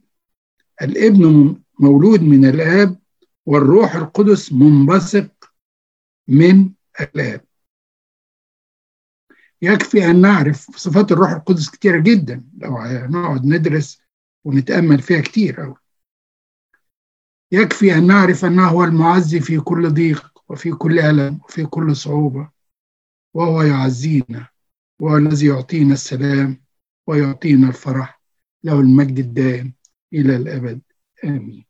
الابن 0.83 1.57
مولود 1.81 2.23
من 2.23 2.45
الآب 2.45 3.01
والروح 3.47 3.95
القدس 3.95 4.53
منبثق 4.53 5.53
من 6.29 6.71
الآب 7.01 7.45
يكفي 9.63 10.11
أن 10.11 10.21
نعرف 10.21 10.77
صفات 10.77 11.13
الروح 11.13 11.31
القدس 11.31 11.71
كتيرة 11.71 12.01
جدا. 12.01 12.45
لو 12.59 12.79
نقعد 12.85 13.47
ندرس 13.47 14.03
ونتأمل 14.45 15.03
فيها 15.03 15.21
كتير 15.21 15.65
أوي. 15.65 15.75
يكفي 17.53 17.95
أن 17.95 18.07
نعرف 18.07 18.45
أنه 18.45 18.69
هو 18.69 18.85
المعزي 18.85 19.41
في 19.41 19.61
كل 19.61 19.91
ضيق 19.95 20.43
وفي 20.49 20.73
كل 20.73 20.99
ألم 20.99 21.41
وفي 21.45 21.67
كل 21.67 21.97
صعوبة. 21.97 22.51
وهو 23.35 23.63
يعزينا 23.63 24.49
وهو 25.01 25.17
الذي 25.17 25.47
يعطينا 25.47 25.93
السلام 25.93 26.65
ويعطينا 27.07 27.69
الفرح. 27.69 28.21
له 28.65 28.81
المجد 28.81 29.19
الدائم 29.19 29.75
إلى 30.13 30.37
الأبد. 30.37 30.81
آمين. 31.25 31.66